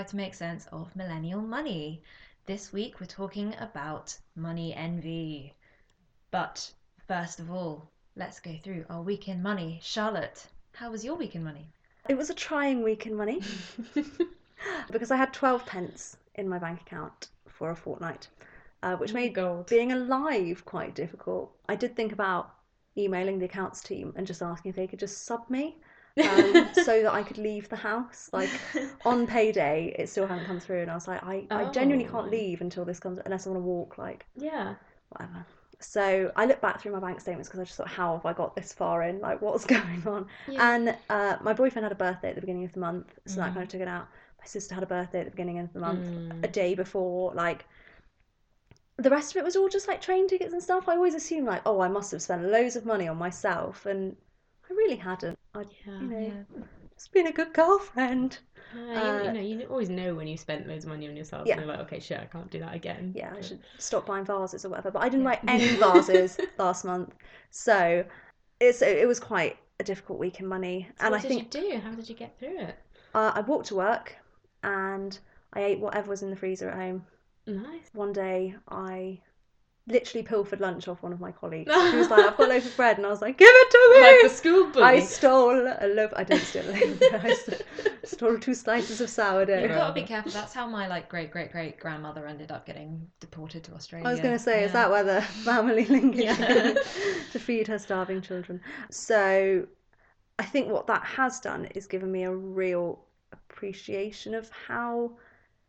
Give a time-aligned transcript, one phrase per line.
[0.00, 2.00] try to make sense of millennial money.
[2.46, 5.52] This week we're talking about money envy.
[6.30, 6.72] But
[7.06, 9.78] first of all, let's go through our week in money.
[9.82, 11.68] Charlotte, how was your week in money?
[12.08, 13.42] It was a trying week in money
[14.90, 18.28] because I had 12 pence in my bank account for a fortnight,
[18.82, 19.66] uh, which made gold.
[19.66, 21.52] being alive quite difficult.
[21.68, 22.54] I did think about
[22.96, 25.76] emailing the accounts team and just asking if they could just sub me
[26.22, 28.30] um, so that I could leave the house.
[28.32, 28.60] Like
[29.04, 32.10] on payday, it still hadn't come through, and I was like, I, I genuinely Oh.
[32.10, 34.74] can't leave until this comes, unless I want to walk, like Yeah.
[35.10, 35.46] whatever.
[35.82, 38.34] So I looked back through my bank statements because I just thought, how have I
[38.34, 39.20] got this far in?
[39.20, 40.26] Like, what's going on?
[40.46, 40.74] Yeah.
[40.74, 43.50] And uh, my boyfriend had a birthday at the beginning of the month, so that
[43.50, 43.54] Mhm.
[43.54, 44.06] kind of took it out.
[44.38, 46.44] My sister had a birthday at the beginning of the month, Mm.
[46.44, 47.32] a day before.
[47.34, 47.64] Like,
[48.98, 50.88] the rest of it was all just like train tickets and stuff.
[50.88, 54.16] I always assumed like, oh, I must have spent loads of money on myself, and
[54.70, 55.38] I really hadn't.
[55.54, 56.00] I, Yeah.
[56.00, 56.66] you know, Yeah.
[56.94, 58.38] just been a good girlfriend.
[58.74, 61.46] Uh, you know, you always know when you spent loads of money on yourself.
[61.46, 61.54] Yeah.
[61.54, 63.12] And you're like, okay, sure, I can't do that again.
[63.16, 64.90] Yeah, I should stop buying vases or whatever.
[64.92, 65.40] But I didn't Yeah.
[65.44, 67.14] buy any vases last month,
[67.50, 68.04] so
[68.60, 70.88] it's it was quite a difficult week in money.
[70.98, 71.78] So and what I did think you do?
[71.80, 72.78] How did you get through it?
[73.14, 74.14] uh, I walked to work
[74.62, 75.18] and
[75.52, 77.06] I ate whatever was in the freezer at home.
[77.46, 77.90] Nice.
[77.92, 79.20] One day I
[79.86, 81.72] literally pilfered lunch off one of my colleagues.
[81.90, 83.70] She was like, "I've got a loaf of bread," and I was like, "Give it
[83.70, 84.84] to me!" Like the school bully.
[84.84, 86.12] I stole a loaf.
[86.16, 87.02] I didn't steal a loaf.
[87.24, 87.62] I st-
[88.04, 89.60] stole two slices of sourdough.
[89.60, 90.32] You've got to be careful.
[90.32, 94.06] That's how my like great great great grandmother ended up getting deported to Australia.
[94.06, 96.36] I was going to say, is that where the family linkage Yeah.
[97.32, 98.60] to feed her starving children?
[98.90, 99.66] So,
[100.38, 105.12] I think what that has done is given me a real appreciation of how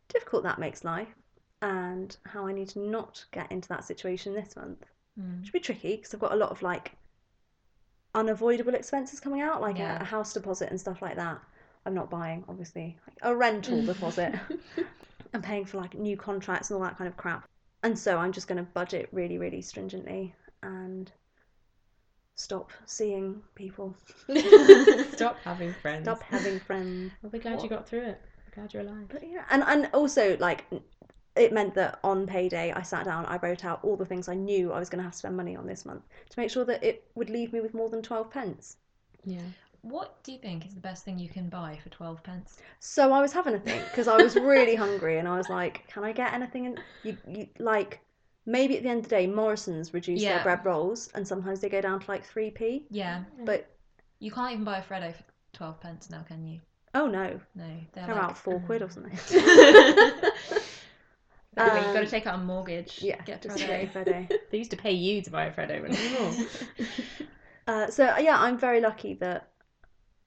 [0.08, 1.08] difficult that makes life
[1.62, 4.84] and how I need to not get into that situation this month.
[5.18, 5.40] Mm.
[5.40, 6.92] Which would be tricky because I've got a lot of like
[8.14, 9.98] unavoidable expenses coming out, like Yeah.
[9.98, 11.40] a, a house deposit and stuff like that.
[11.86, 14.34] I'm not buying, obviously, like a rental deposit.
[15.34, 17.48] I'm paying for like new contracts and all that kind of crap.
[17.82, 21.10] And so I'm just going to budget really, really stringently and
[22.36, 23.96] stop seeing people,
[25.12, 26.04] Stop having friends.
[26.04, 27.12] stop having friends.
[27.24, 28.20] I'll be glad you got through it.
[28.46, 29.06] We're glad you're alive.
[29.10, 30.64] But yeah, and and also like
[31.36, 34.34] it meant that on payday I sat down, I wrote out all the things I
[34.34, 36.64] knew I was going to have to spend money on this month to make sure
[36.66, 38.76] that it would leave me with more than twelve pence.
[39.24, 39.40] Yeah.
[39.82, 42.58] What do you think is the best thing you can buy for twelve pence?
[42.78, 45.86] So I was having a think because I was really hungry and I was like,
[45.88, 46.66] can I get anything?
[46.66, 46.78] In...
[47.02, 48.00] You, you like
[48.46, 50.34] maybe at the end of the day, Morrison's reduce Yeah.
[50.34, 52.86] their bread rolls and sometimes they go down to like three p.
[52.90, 53.70] Yeah, But
[54.20, 56.60] you can't even buy a Freddo for twelve pence now, can you?
[56.94, 59.12] oh no, No, they're they're like about four quid or something.
[61.56, 63.02] Wait, you've got to Um, take out a mortgage.
[63.02, 63.66] Yeah, get just Freddo.
[63.66, 64.28] get a Freddo.
[64.50, 66.38] They used to pay you to buy a Freddo, but anymore.
[67.66, 69.51] Uh, so yeah, I'm very lucky that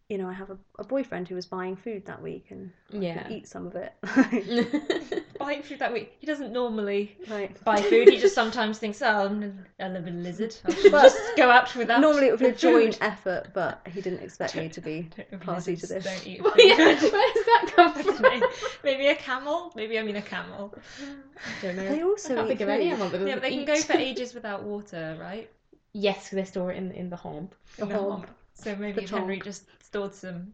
[0.10, 2.98] you know I have a, a boyfriend who was buying food that week and I
[2.98, 3.30] Yeah.
[3.30, 3.94] eat some of it.
[5.40, 6.16] Buying food that week.
[6.20, 8.10] He doesn't normally like, buy food.
[8.10, 10.56] He just sometimes thinks, "Oh, I'm a little lizard.
[10.64, 13.48] I should just go out with that." normally it would be a food." joint effort,
[13.54, 16.04] but he didn't expect me to be Don't party to this.
[16.06, 16.64] Don't eat Well, food.
[16.66, 18.44] yeah, where does that come from?
[18.84, 19.74] Maybe a camel.
[19.76, 20.74] Maybe I mean a camel.
[20.78, 21.90] I don't know.
[21.90, 22.92] They also I can't eat think of any food.
[22.94, 25.50] animal that Yeah, but they can go for ages without water, right?
[25.94, 27.50] Yes, they store it in in the home.
[27.80, 28.12] A In the hob.
[28.12, 28.30] hump.
[28.56, 29.44] So maybe The if Henry trunk.
[29.44, 30.54] just stored some.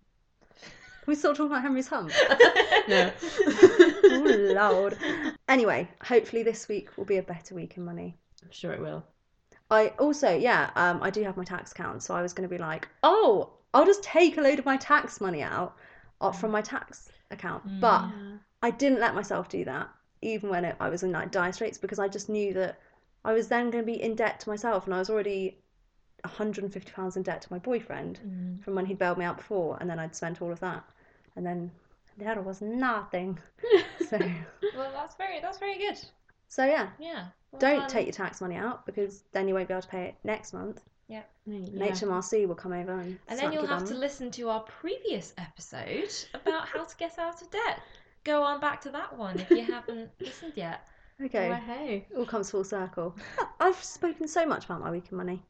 [0.59, 2.11] Can we still talk about Henry's hump?
[2.87, 3.11] No.
[3.53, 4.97] oh lord.
[5.47, 8.17] Anyway, hopefully this week will be a better week in money.
[8.43, 9.03] I'm sure it will.
[9.69, 12.53] I also, yeah, um, I do have my tax account, so I was going to
[12.53, 15.77] be like, oh, I'll just take a load of my tax money out
[16.19, 17.65] uh, from my tax account.
[17.67, 17.79] Mm.
[17.79, 18.09] But
[18.63, 19.89] I didn't let myself do that,
[20.21, 22.79] even when it, I was in like dire straits, because I just knew that
[23.23, 25.59] I was then going to be in debt to myself, and I was already
[26.23, 28.63] 150 pounds in debt to my boyfriend Mm.
[28.63, 30.83] from when he bailed me out before, and then I'd spent all of that,
[31.35, 31.71] and then
[32.17, 33.39] there was nothing.
[34.09, 34.17] So,
[34.75, 35.97] Well, that's very that's very good.
[36.49, 37.27] so yeah, Yeah.
[37.51, 37.89] Well don't done.
[37.89, 40.51] take your tax money out because then you won't be able to pay it next
[40.53, 40.81] month.
[41.07, 41.23] Yeah.
[41.45, 45.33] And HMRC will come over and And then you'll have to listen to our previous
[45.37, 47.79] episode about how to get out of debt.
[48.25, 50.87] Go on back to that one if you haven't listened yet.
[51.23, 52.07] Okay, Well, hey.
[52.17, 53.15] all comes full circle.
[53.59, 55.43] I've spoken so much about my week in money.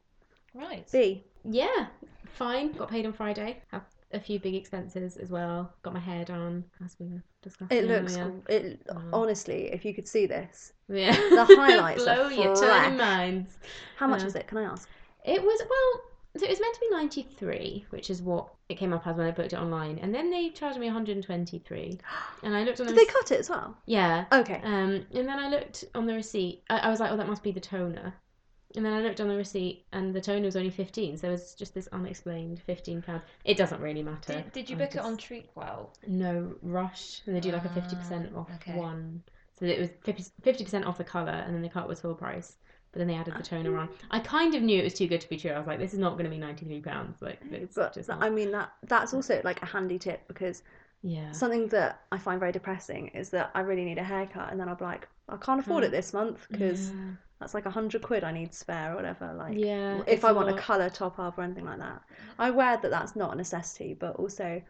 [0.54, 0.86] Right.
[0.92, 1.24] B.
[1.44, 1.86] Yeah,
[2.34, 2.72] fine.
[2.72, 3.62] Got paid on Friday.
[3.72, 3.82] Have
[4.12, 5.72] a few big expenses as well.
[5.82, 7.76] Got my hair done, as we were discussing.
[7.76, 8.32] It looks earlier.
[8.48, 9.02] it Wow.
[9.12, 11.12] honestly, if you could see this, Yeah.
[11.12, 12.60] The highlights Blow are your fresh.
[12.60, 13.58] turning minds.
[13.96, 14.26] how much Yeah.
[14.28, 14.46] is it?
[14.46, 14.88] Can I ask?
[15.24, 16.02] It was well.
[16.34, 19.16] So it was meant to be ninety three, which is what it came up as
[19.16, 21.98] when I booked it online, and then they charged me one hundred and twenty three.
[22.42, 23.76] And I looked on the Did they rec- cut it as well?
[23.86, 24.24] yeah.
[24.32, 24.60] Okay.
[24.64, 26.62] Um, and then I looked on the receipt.
[26.70, 28.14] I, I was like, oh, that must be the toner.
[28.76, 31.16] And then I looked on the receipt, and the toner was only fifteen.
[31.16, 33.22] So it was just this unexplained fifteen pound.
[33.44, 34.34] It doesn't really matter.
[34.34, 35.88] Did, did you I book it just- on Treatwell?
[36.06, 38.76] No rush, and they do like a fifty percent Ah, off okay.
[38.78, 39.22] one.
[39.58, 39.90] So it was
[40.42, 42.56] fifty percent off the color, and then the cut was full price.
[42.92, 43.88] But then they added the toner on.
[44.10, 45.50] I kind of knew it was too good to be true.
[45.52, 47.22] I was like, this is not going to be ninety three pounds.
[47.22, 48.22] Like, it's But just not.
[48.22, 50.62] I mean that that's also like a handy tip because
[51.02, 51.32] yeah.
[51.32, 54.68] something that I find very depressing is that I really need a haircut and then
[54.68, 55.88] I'll be like, I can't afford Hmm.
[55.88, 56.96] it this month because yeah.
[57.42, 59.34] That's like a hundred quid I need spare or whatever.
[59.34, 62.02] Like Yeah, if it's I a want a colour top up or anything like that.
[62.38, 64.62] I wear that that's not a necessity, but also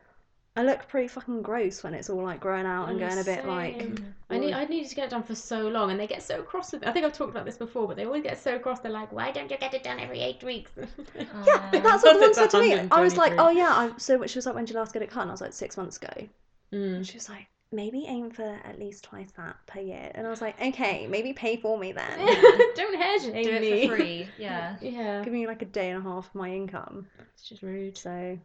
[0.54, 3.24] I look pretty fucking gross when it's all like growing out and Oh, going a
[3.24, 3.98] bit like.
[4.28, 6.42] I need I needed to get it done for so long, and they get so
[6.42, 6.82] cross with.
[6.82, 6.88] Me.
[6.88, 8.80] I think I've talked about this before, but they always get so cross.
[8.80, 10.70] They're like, "Why don't you get it done every eight weeks?"
[11.16, 11.70] Yeah, Aw.
[11.72, 12.88] that's what the It's one said to me.
[12.90, 13.70] I was like, oh yeah.
[13.70, 15.22] I, so she was like, when did you last get it cut?
[15.22, 16.28] And I was like, six months ago.
[16.72, 16.96] Mm.
[16.96, 20.10] And she was like, maybe aim for at least twice that per year.
[20.14, 22.18] And I was like, okay, maybe pay for me then.
[22.74, 23.88] don't hair Do it me.
[23.88, 24.28] for free.
[24.38, 24.76] Yeah.
[24.80, 27.06] Yeah, Give me like a day and a half of my income.
[27.34, 27.96] it's just rude.
[27.96, 28.38] So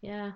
[0.00, 0.32] Yeah.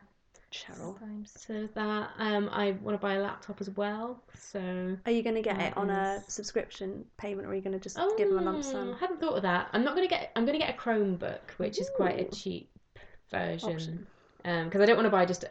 [0.53, 0.97] Cheryl,
[1.29, 4.21] So that um, I want to buy a laptop as well.
[4.35, 7.75] So are you going to get it on a subscription payment, or are you going
[7.75, 8.89] to just oh, give them a lump sum?
[8.89, 9.69] I sum hadn't thought of that.
[9.73, 10.33] I'm not gonna get.
[10.35, 12.69] I'm gonna get a Chromebook, which is quite a cheap
[13.31, 13.71] version.
[13.71, 14.07] option?
[14.45, 15.45] Um, because I don't want to buy just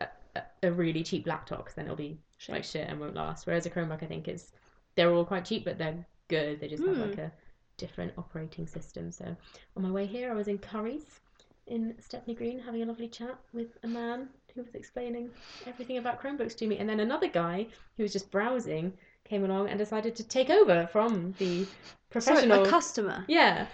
[0.64, 2.54] a, really cheap laptop, because then it'll be Shit.
[2.56, 3.46] like shit and won't last.
[3.48, 4.52] Whereas a Chromebook, I think is
[4.96, 6.60] they're all quite cheap, but they're good.
[6.60, 7.02] They just have Hmm.
[7.10, 7.32] like a
[7.78, 9.12] different operating system.
[9.12, 9.36] So
[9.76, 11.20] on my way here, I was in Currys
[11.68, 15.30] in Stepney Green having a lovely chat with a man who was explaining
[15.68, 17.68] everything about Chromebooks to me, and then another guy
[17.98, 18.92] who was just browsing
[19.24, 21.66] came along and decided to take over from the
[22.10, 22.66] professional.
[22.66, 23.24] customer.
[23.28, 23.68] yeah,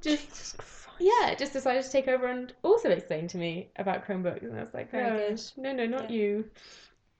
[0.00, 0.56] just.
[0.98, 4.42] Yeah, just decided to take over and also explain to me about Chromebooks.
[4.42, 6.10] And I was like, "Oh, no, no, not Yeah.
[6.10, 6.50] you.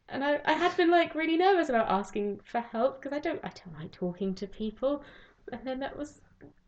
[0.09, 3.41] And I, I had been like really nervous about asking for help because I don't,
[3.44, 5.03] I don't like talking to people.
[5.53, 6.21] And then that was,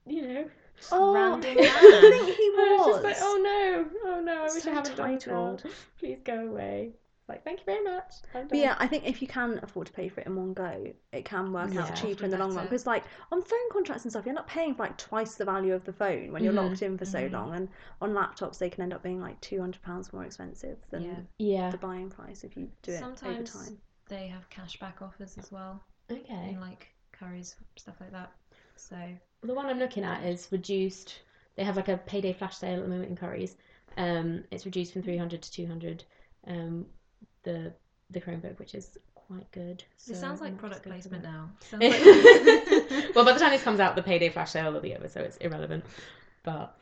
[0.07, 0.51] you know,
[0.91, 2.85] Oh, Random do think he I was was?
[2.85, 5.59] just like, oh no, oh no, I wish So I hadn't done this now.
[5.59, 5.65] entitled.
[5.99, 6.95] Please go away.
[7.29, 8.15] Like, thank you very much.
[8.33, 10.87] But yeah, I think if you can afford to pay for it in one go,
[11.13, 11.83] it can work Yeah.
[11.83, 12.67] out cheaper in the long run.
[12.67, 13.03] Because like
[13.33, 15.93] on phone contracts and stuff, you're not paying for like twice the value of the
[15.93, 16.69] phone when you're Mhm.
[16.69, 17.33] locked in for so Mhm.
[17.33, 17.55] long.
[17.55, 17.69] And
[18.01, 21.21] on laptops, they can end up being like two hundred pounds more expensive than Yeah.
[21.39, 21.71] Yeah.
[21.71, 23.81] the buying price if you do it over Sometimes time.
[24.09, 26.51] they have cashback offers as well, Okay.
[26.51, 28.33] in like Currys, stuff like that.
[28.77, 28.97] So
[29.43, 31.23] The one I'm looking at is reduced.
[31.57, 33.57] They have like a payday flash sale at the moment in Currys.
[33.97, 36.05] Um, it's reduced from 300 to 200.
[36.47, 36.87] Um,
[37.47, 37.73] the
[38.11, 39.83] the Chromebook, which is quite good.
[40.09, 41.51] it sounds like product just go for placement now.
[41.73, 45.09] Like- well, by the time this comes out, the payday flash sale will be over,
[45.09, 45.85] so it's irrelevant.
[46.45, 46.79] But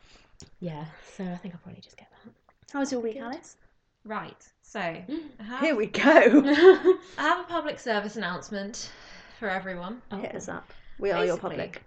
[0.59, 0.85] yeah,
[1.15, 2.33] so I think I'll probably just get that.
[2.71, 3.23] How was your week, Good.
[3.23, 3.55] Alice?
[4.03, 4.47] right.
[4.61, 5.39] So mm.
[5.39, 6.01] have, Here we go.
[6.03, 8.91] I have a public service announcement
[9.39, 10.01] for everyone.
[10.11, 10.17] Oh.
[10.17, 10.71] Hit us up.
[10.99, 11.81] We are your public.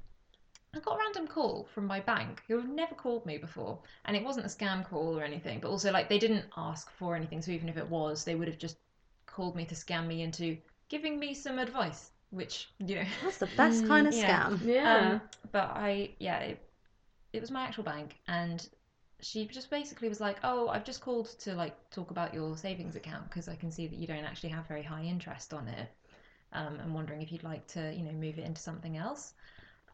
[0.79, 3.81] I got a random call from my bank who have never called me before.
[4.05, 7.17] And it wasn't a scam call or anything, but also like they didn't ask for
[7.17, 7.43] anything.
[7.43, 8.77] So even if it was, they would have just
[9.27, 10.57] called me to scam me into
[10.89, 13.05] giving me some advice, which, you know.
[13.23, 14.51] That's the best kind of yeah.
[14.51, 14.61] scam.
[14.65, 15.19] Yeah.
[15.19, 15.21] Um,
[15.51, 16.61] but I, yeah, it,
[17.33, 18.69] it was my actual bank, and
[19.21, 22.97] she just basically was like, "Oh, I've just called to like talk about your savings
[22.97, 25.89] account because I can see that you don't actually have very high interest on it.
[26.53, 29.35] Um, I'm wondering if you'd like to, you know, move it into something else."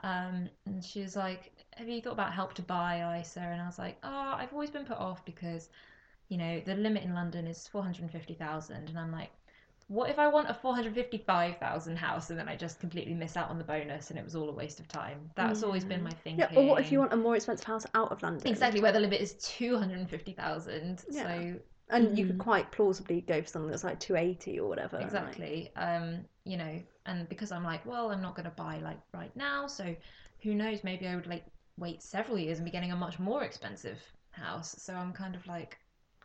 [0.04, 3.66] Um, and she was like, "Have you thought about help to buy ISA?" And I
[3.66, 5.70] was like, "Oh, I've always been put off because,
[6.28, 9.30] you know, the limit in London is four hundred fifty thousand, and I'm like."
[9.88, 13.58] What if I want a 455,000 house and then I just completely miss out on
[13.58, 15.30] the bonus and it was all a waste of time?
[15.34, 16.38] That's always been my thinking.
[16.38, 18.48] Yeah, or what if you want a more expensive house out of London?
[18.48, 21.04] Exactly, where the limit is 250,000.
[21.10, 21.22] Yeah.
[21.22, 21.54] So,
[21.90, 22.38] And you could Mhm.
[22.38, 24.98] quite plausibly go for something that's like 280 or whatever.
[24.98, 25.70] exactly.
[25.76, 29.34] Um, you know, and because I'm like, well, I'm not going to buy like right
[29.36, 29.94] now, so
[30.42, 31.44] who knows, maybe I would like
[31.78, 33.98] wait several years and be getting a much more expensive
[34.32, 34.74] house.
[34.78, 35.78] So I'm kind of like,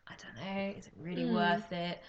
[0.08, 1.34] I don't know, is it really Mm.
[1.34, 2.02] worth it?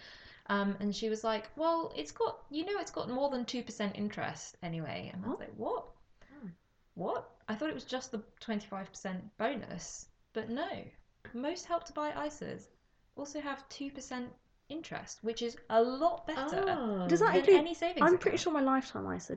[0.49, 3.97] Um, and she was like, well, it's got, you know, it's got more than 2%
[3.97, 5.11] interest anyway.
[5.12, 5.87] And I was like, what?
[6.33, 6.49] Oh.
[6.95, 7.30] What?
[7.49, 10.07] I thought it was just the 25% bonus.
[10.33, 10.69] But no,
[11.33, 12.69] most help to buy ISAs
[13.21, 14.27] also have 2%
[14.69, 17.07] interest, which is a lot better Oh.
[17.09, 18.41] Does that than include- any savings I'm pretty account.
[18.41, 19.37] sure my lifetime ISA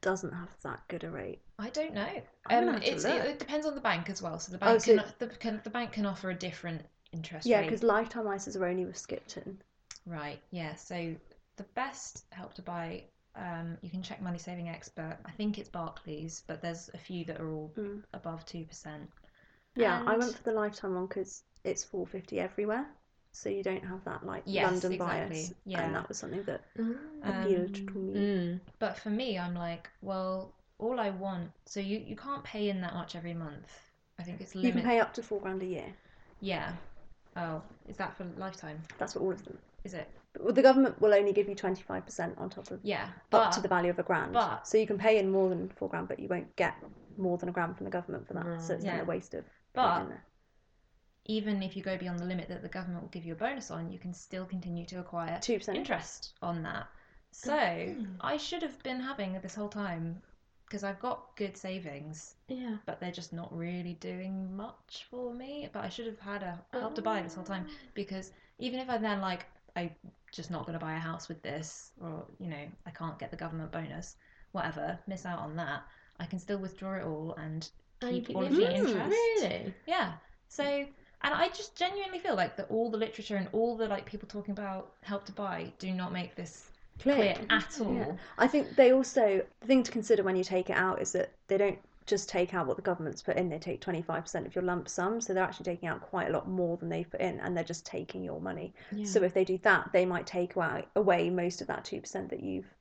[0.00, 1.40] doesn't have that good a rate.
[1.58, 2.22] I don't know.
[2.50, 4.38] Um, it's, it, it depends on the bank as well.
[4.38, 7.46] So the Oh, bank so- can, the, can the bank can offer a different interest
[7.46, 7.64] Yeah, rate.
[7.64, 9.60] Yeah, because lifetime ISAs are only with Skipton.
[10.06, 10.74] Right, yeah.
[10.76, 11.14] So
[11.56, 13.04] the best help to buy,
[13.34, 15.16] um, you can check Money Saving Expert.
[15.24, 18.02] I think it's Barclays, but there's a few that are all Mm.
[18.12, 19.08] above 2%.
[19.74, 22.86] Yeah, I went for the lifetime one because it's 450 everywhere,
[23.36, 25.54] so you don't have that like Yes, London exactly, bias.
[25.66, 25.82] yeah.
[25.84, 26.96] and that was something that Mm.
[27.22, 28.20] appealed to me.
[28.20, 28.60] Mm.
[28.78, 32.80] But for me, I'm like, well, all I want, so you, you can't pay in
[32.80, 33.70] that much every month
[34.18, 34.74] I think it's limited.
[34.76, 35.92] You can pay up to four grand a year.
[36.40, 36.72] Yeah.
[37.36, 38.80] Oh, is that for lifetime?
[38.98, 39.58] That's for all of them.
[39.84, 40.08] Is it?
[40.32, 43.08] But the government will only give you 25% on top of Yeah.
[43.32, 44.32] up to the value of a grand.
[44.32, 46.74] but- so you can pay in more than four grand, but you won't get
[47.18, 48.44] more than a grand from the government for that.
[48.62, 48.90] So it's Right.
[48.92, 49.02] then Yeah.
[49.02, 50.24] a waste of But- in there.
[51.26, 53.70] Even if you go beyond the limit that the government will give you a bonus
[53.70, 56.86] on, you can still continue to acquire 2% interest on that.
[57.32, 58.16] So Mm.
[58.20, 60.22] I should have been having this whole time
[60.64, 62.78] because I've got good savings, Yeah.
[62.86, 65.68] but they're just not really doing much for me.
[65.72, 68.88] But I should have had a help to buy this whole time because even if
[68.88, 69.94] I then like I'm
[70.32, 73.30] just not going to buy a house with this, or you know I can't get
[73.30, 74.16] the government bonus,
[74.52, 75.82] whatever, miss out on that.
[76.18, 77.68] I can still withdraw it all and
[78.00, 79.10] keep all of the interest.
[79.10, 79.74] Really?
[79.86, 80.14] Yeah.
[80.48, 80.86] So,
[81.22, 84.28] and I just genuinely feel like that all the literature and all the like people
[84.28, 87.94] talking about help to buy do not make this clear at all.
[87.94, 88.12] Yeah.
[88.38, 91.32] I think they also the thing to consider when you take it out is that
[91.48, 93.48] they don't just take out what the government's put in.
[93.48, 96.28] They take twenty five percent of your lump sum, so they're actually taking out quite
[96.28, 98.72] a lot more than they've put in, and they're just taking your money.
[98.92, 99.04] Yeah.
[99.06, 102.30] So if they do that, they might take away, away most of that two percent
[102.30, 102.72] that you've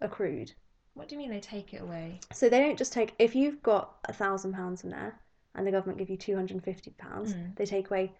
[0.00, 0.52] accrued.
[0.94, 2.20] What do you mean they take it away?
[2.32, 5.18] So they don't just take if you've got a thousand pounds in there,
[5.54, 7.54] and the government give you two hundred and fifty pounds, Mm.
[7.56, 8.12] they take away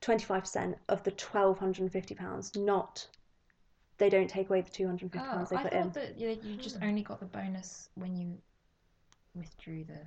[0.00, 2.56] twenty five percent of the twelve hundred and fifty pounds.
[2.56, 3.06] Not
[3.98, 5.82] they don't take away the two hundred and fifty Oh, pounds they I put thought
[5.86, 5.90] in.
[5.92, 8.36] that you, you just only got the bonus when you
[9.34, 9.98] withdrew the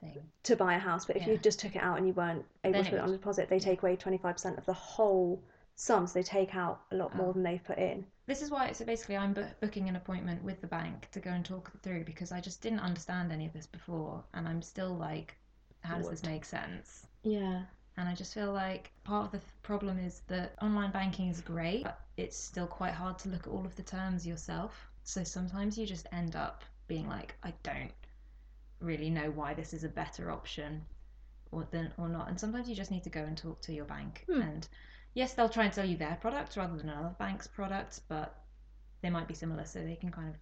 [0.00, 0.22] thing.
[0.44, 1.32] to buy a house, but if Yeah.
[1.32, 3.48] you just took it out and you weren't able Then to put it on deposit,
[3.48, 5.42] they take away 25% of the whole
[5.74, 7.32] sum, so they take out a lot more Oh.
[7.32, 8.06] than they've put in.
[8.26, 11.30] This is why, so basically, I'm bu- booking an appointment with the bank to go
[11.30, 14.94] and talk through because I just didn't understand any of this before, and I'm still
[14.96, 15.36] like,
[15.82, 17.06] how does this make sense?
[17.22, 17.62] Yeah.
[17.96, 21.84] And I just feel like part of the problem is that online banking is great,
[21.84, 24.88] but it's still quite hard to look at all of the terms yourself.
[25.04, 27.92] So sometimes you just end up being like, I don't
[28.80, 30.82] really know why this is a better option
[31.52, 32.28] or than or not.
[32.28, 34.24] And sometimes you just need to go and talk to your bank.
[34.26, 34.40] Hmm.
[34.40, 34.68] And
[35.14, 38.40] yes, they'll try and sell you their product rather than another bank's product, but
[39.02, 40.36] they might be similar, so they can kind of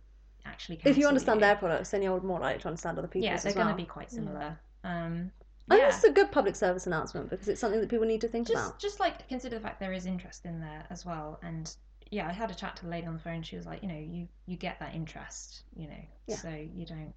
[0.45, 0.81] actually.
[0.85, 3.53] If you understand their products, then you're more likely to understand other people's yeah, they're
[3.53, 4.59] going to be quite similar.
[4.85, 5.31] Um,
[5.71, 8.29] I think it's a good public service announcement because it's something that people need to
[8.29, 8.79] think just about.
[8.79, 11.75] just like consider the fact there is interest in there as well and
[12.11, 13.89] yeah i had a chat to the lady on the phone she was like you
[13.89, 16.37] know you you get that interest you know Yeah.
[16.37, 17.13] so you don't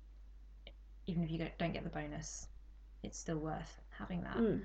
[1.07, 2.47] even if you don't, get the bonus
[3.03, 4.61] it's still worth having that Mm.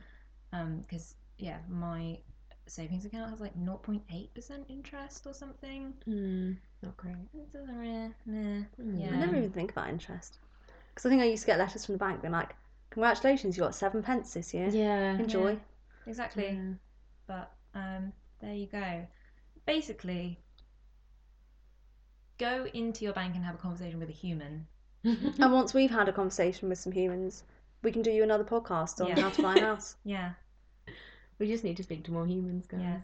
[0.53, 2.19] um because yeah my
[2.67, 7.15] savings account has like 0.8% interest or something Mm, not great.
[7.35, 8.65] it doesn't really meh.
[8.83, 9.01] Mm.
[9.01, 10.39] yeah I never even think about interest.
[10.93, 12.55] Because I think I used to get letters from the bank being like,
[12.97, 14.69] congratulations, you got seven pence this year.
[14.69, 15.19] Yeah.
[15.19, 15.51] Enjoy.
[15.51, 15.59] Yeah.
[16.07, 16.73] exactly Yeah.
[17.27, 18.11] But um,
[18.41, 19.07] there you go.
[19.67, 20.39] Basically,
[22.39, 24.67] go into your bank and have a conversation with a human.
[25.05, 27.45] And once we've had a conversation with some humans,
[27.83, 29.21] we can do you another podcast on Yeah.
[29.21, 29.97] how to buy a house.
[30.05, 30.31] Yeah.
[31.39, 32.81] we just need to speak to more humans, guys.
[32.81, 33.01] Yeah.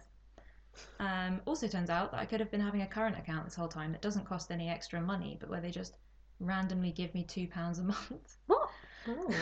[1.01, 3.69] Um, also, turns out that I could have been having a current account this whole
[3.69, 5.99] time that doesn't cost any extra money, but where they just
[6.41, 8.71] randomly give me two pounds a month, What?
[9.07, 9.35] Oh.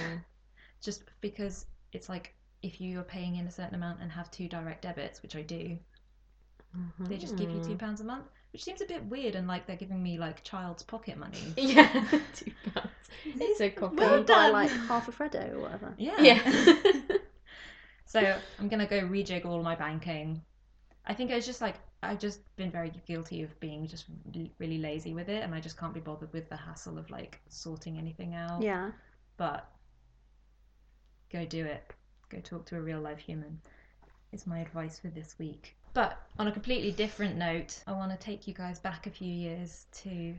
[0.82, 4.48] Just because it's like if you are paying in a certain amount and have two
[4.48, 5.78] direct debits, which I do,
[7.00, 7.78] they just give you two Mm.
[7.78, 10.82] pounds a month, which seems a bit weird and like they're giving me like child's
[10.82, 11.38] pocket money.
[11.56, 11.88] Yeah.
[12.34, 12.90] Two pounds.
[13.24, 13.96] It's so cocky.
[13.96, 15.94] Well buy like half a Freddo or whatever.
[15.98, 16.20] Yeah.
[16.20, 17.02] Yeah.
[18.06, 20.42] So I'm gonna go rejig all my banking.
[21.06, 24.06] I think it's just like I've just been very guilty of being just
[24.58, 27.40] really lazy with it, and I just can't be bothered with the hassle of like
[27.48, 28.62] sorting anything out.
[28.62, 28.90] Yeah.
[29.36, 29.68] But
[31.32, 31.92] go do it.
[32.28, 33.60] Go talk to a real life human.
[34.32, 35.74] Is my advice for this week.
[35.92, 39.32] But on a completely different note, I want to take you guys back a few
[39.32, 40.34] years to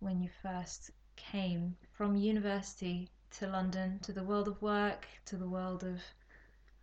[0.00, 5.48] when you first came from university to London, to the world of work, to the
[5.48, 6.00] world of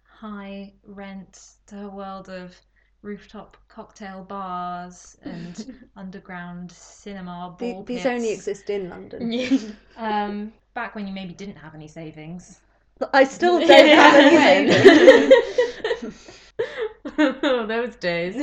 [0.03, 2.55] high rent, to a world of
[3.03, 8.07] rooftop cocktail bars and underground cinema ball these pits.
[8.07, 9.31] only exist in London.
[9.97, 12.59] Um, back when you maybe didn't have any savings.
[13.13, 16.23] I still don't have any savings.
[17.17, 18.35] Those days.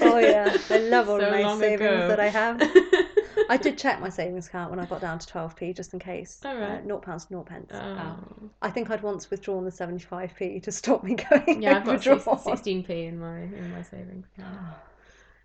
[0.00, 2.08] oh yeah, I love all So of my savings ago.
[2.08, 2.60] that I have.
[3.48, 6.40] I did check my savings account when I got down to 12p just in case.
[6.44, 6.78] All right.
[6.78, 7.70] Uh, naught pounds, naught pence.
[7.72, 8.16] Oh.
[8.60, 12.38] I think I'd once withdrawn the 75p to stop me going Yeah, I've got overdrawn.
[12.38, 14.58] 16p in my in my savings account.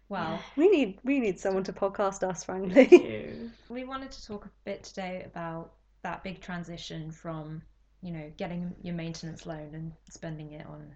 [0.10, 2.88] Well, We need we need someone to podcast us, frankly.
[2.92, 3.52] Ew.
[3.70, 5.72] we wanted to talk a bit today about
[6.04, 7.62] that big transition from,
[8.04, 10.92] you know, getting your maintenance loan and spending it on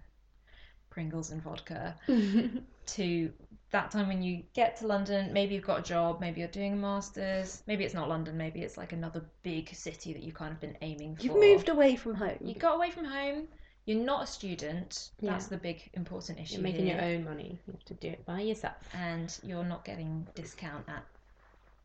[0.90, 1.94] Pringles and vodka
[2.86, 3.32] to
[3.70, 6.72] that time when you get to London, maybe you've got a job, maybe you're doing
[6.74, 10.52] a master's, maybe it's not London, maybe it's like another big city that you've kind
[10.52, 11.22] of been aiming for.
[11.22, 12.38] You've moved away from home.
[12.40, 13.48] You got away from home.
[13.84, 15.10] You're not a student.
[15.22, 15.50] That's Yeah.
[15.50, 16.54] the big important issue.
[16.54, 16.96] You're making here.
[16.96, 17.58] your own money.
[17.66, 18.76] You have to do it by yourself.
[18.94, 21.04] and you're not getting discount at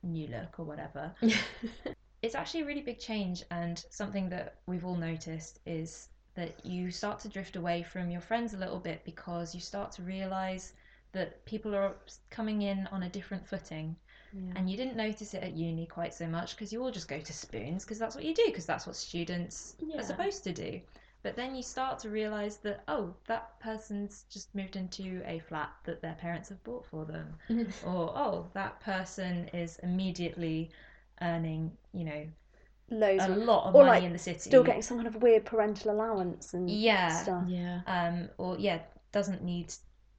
[0.03, 1.13] New Look or whatever.
[2.23, 6.89] It's actually a really big change, and something that we've all noticed is that you
[6.89, 10.73] start to drift away from your friends a little bit because you start to realize
[11.11, 11.95] that people are
[12.31, 13.95] coming in on a different footing
[14.31, 14.53] Yeah.
[14.55, 17.19] and you didn't notice it at uni quite so much because you all just go
[17.19, 19.99] to spoons because that's what you do because that's what students Yeah.
[19.99, 20.81] are supposed to do
[21.21, 25.69] but then you start to realize that oh that person's just moved into a flat
[25.83, 27.37] that their parents have bought for them
[27.85, 30.71] or oh that person is immediately
[31.21, 32.25] earning you know
[32.89, 35.21] Loads a of lot of money like, in the city still getting some kind of
[35.21, 37.09] weird parental allowance and Yeah.
[37.23, 37.43] stuff.
[37.47, 37.81] yeah.
[37.87, 38.79] um or yeah
[39.11, 39.73] doesn't need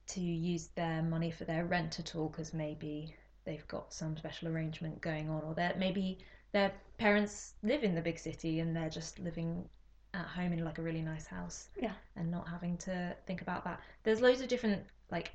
[0.07, 3.13] to use their money for their rent at all because maybe
[3.45, 6.17] they've got some special arrangement going on or that maybe
[6.51, 9.67] their parents live in the big city and they're just living
[10.13, 11.93] at home in like a really nice house Yeah.
[12.15, 15.31] and not having to think about that there's loads of different like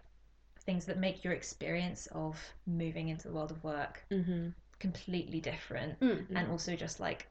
[0.64, 4.48] things that make your experience of moving into the world of work Mm-hmm.
[4.80, 6.26] Completely different Mm.
[6.34, 7.26] and also just like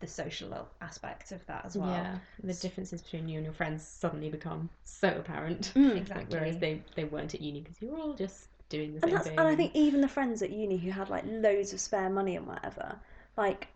[0.00, 2.18] the social aspect of that as well Yeah.
[2.42, 5.72] The differences between you and your friends suddenly become so apparent.
[5.76, 5.90] Mm.
[5.90, 9.02] Like, exactly Whereas they, they weren't at uni because you were all just doing the
[9.06, 9.38] And same thing.
[9.38, 12.34] and I think even the friends at uni who had like loads of spare money
[12.36, 12.96] and whatever,
[13.36, 13.68] like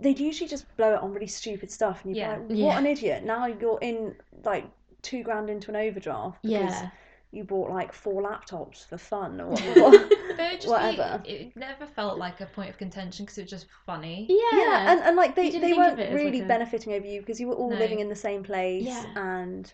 [0.00, 2.36] they'd usually just blow it on really stupid stuff and you'd Yeah.
[2.36, 2.78] be like, What Yeah.
[2.78, 3.24] an idiot.
[3.24, 4.14] Now you're in
[4.44, 4.64] like
[5.02, 6.90] two grand into an overdraft because yeah.
[7.32, 11.20] you bought like four laptops for fun or what, But it just whatever.
[11.24, 14.26] Be, it never felt like a point of contention because it was just funny.
[14.30, 14.58] Yeah.
[14.58, 17.48] Yeah, and, and like they, they weren't really like, a- benefiting over you because you
[17.48, 17.76] were all No.
[17.76, 19.04] living in the same place Yeah.
[19.16, 19.70] and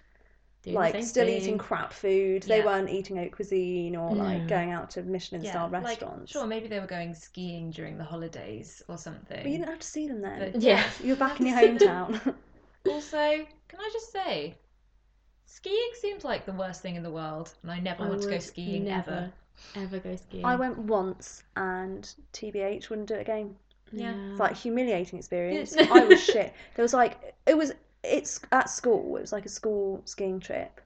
[0.62, 1.36] Doing like still thing.
[1.42, 2.44] eating crap food.
[2.44, 4.48] They weren't eating haute cuisine or like No.
[4.48, 6.32] going out to Michelin Yeah, star like restaurants.
[6.32, 9.36] sure, maybe they were going skiing during the holidays or something.
[9.42, 10.52] But you didn't have to see them then.
[10.52, 10.82] But Yeah.
[11.02, 12.34] You were back in your Have to see hometown.
[12.90, 13.16] Also,
[13.68, 14.54] can I just say,
[15.46, 18.28] skiing seems like the worst thing in the world, and I never I want to
[18.28, 19.32] go skiing never, ever.
[19.76, 20.44] Ever go skiing.
[20.44, 23.54] I went once and TBH wouldn't do it again.
[23.92, 24.14] Yeah.
[24.30, 25.76] It's like humiliating experience.
[25.76, 26.52] I was shit.
[26.74, 29.16] There was like it was it's at school.
[29.16, 30.80] It was like a school skiing trip,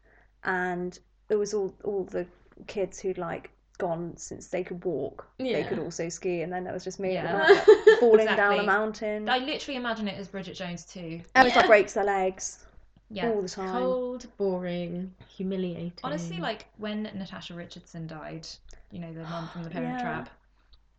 [0.45, 2.27] and it was all all the
[2.67, 5.27] kids who'd like gone since they could walk.
[5.39, 5.63] Yeah.
[5.63, 7.65] They could also ski, and then there was just me at the Yeah.
[7.65, 8.59] back, falling down Exactly.
[8.59, 9.29] a mountain.
[9.29, 11.21] I literally imagine it as Bridget Jones too.
[11.35, 12.65] Every time like breaks their legs
[13.11, 13.31] Yeah.
[13.31, 13.71] all the time.
[13.73, 15.93] Cold, boring, humiliating.
[16.05, 18.47] Honestly, like when Natasha Richardson died,
[18.91, 20.03] you know, the mom from The Parent Yeah.
[20.03, 20.29] Trap.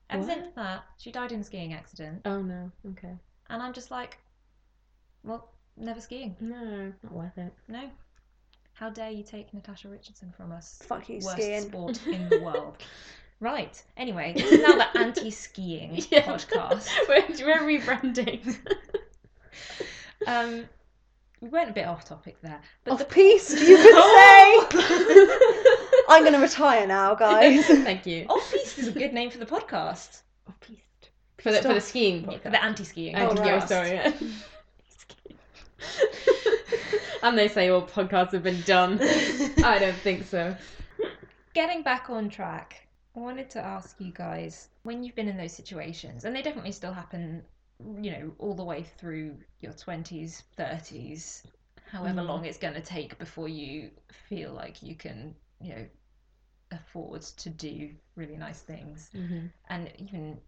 [0.10, 0.34] Ever What?
[0.34, 2.72] since that, she died in a skiing accident, Oh no.
[2.92, 3.14] Okay.
[3.50, 4.18] and I'm just like,
[5.24, 6.36] well, never skiing.
[6.40, 7.54] No, not worth it.
[7.68, 7.90] No.
[8.74, 10.80] How dare you take Natasha Richardson from us?
[10.88, 11.62] Fuck you, Worst skiing.
[11.62, 12.78] sport in the world.
[13.42, 13.82] Right.
[13.98, 16.88] Anyway, this is now the anti-skiing podcast.
[17.08, 18.58] we're, we're rebranding.
[20.28, 20.66] Um,
[21.42, 25.36] we went a bit off topic there, but Off the piste, you could say.
[26.10, 27.66] I'm gonna retire now, guys.
[27.68, 28.26] Thank you.
[28.30, 30.22] off piste is a good name for the podcast.
[30.48, 30.82] Off piste.
[31.38, 32.42] For the, for the skiing podcast.
[32.44, 33.16] for the anti-skiing.
[33.16, 33.70] Oh, Oh, yeah, right.
[33.70, 33.92] sorry.
[33.94, 34.12] yeah.
[37.24, 39.00] and they say all podcasts have been done.
[39.64, 40.56] I don't think so.
[41.54, 45.54] Getting back on track, I wanted to ask you guys when you've been in those
[45.54, 47.44] situations, and they definitely still happen,
[47.80, 51.44] you know, all the way through your 20s, 30s,
[51.92, 52.28] however Mhm.
[52.28, 55.86] long it's going to take before you feel like you can, you know,
[56.72, 59.12] afford to do really nice things.
[59.16, 59.48] Mm-hmm.
[59.70, 60.40] And even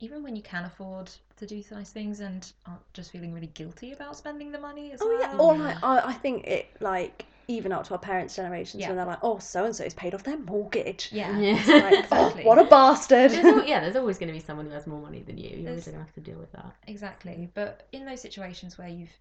[0.00, 3.92] even when you can afford to do nice things and aren't just feeling really guilty
[3.92, 5.20] about spending the money as Oh well.
[5.20, 8.88] yeah, or like I, I think it like even up to our parents' generations Yeah.
[8.88, 11.08] when they're like, oh, so and so's paid off their mortgage.
[11.12, 11.30] yeah.
[11.32, 11.58] Like,
[12.04, 12.42] Exactly.
[12.44, 13.30] oh, what a bastard.
[13.30, 15.56] There's al- yeah, there's always going to be someone who has more money than you.
[15.56, 16.76] You're always going to have to deal with that.
[16.86, 17.50] Exactly.
[17.54, 19.16] But in those situations where you've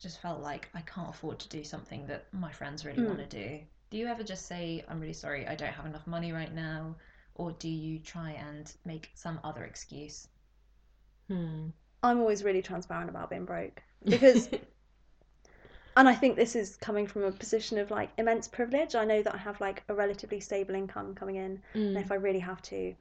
[0.00, 3.06] just felt like I can't afford to do something that my friends really Mm.
[3.08, 3.58] want to do,
[3.90, 6.94] do you ever just say, I'm really sorry, I don't have enough money right now?
[7.36, 10.28] Or do you try and make some other excuse?
[11.28, 11.68] Hmm.
[12.02, 14.48] I'm always really transparent about being broke because,
[15.96, 18.94] and I think this is coming from a position of like immense privilege.
[18.94, 22.10] I know that I have like a relatively stable income coming in, and Mm, if
[22.12, 22.94] I really have to,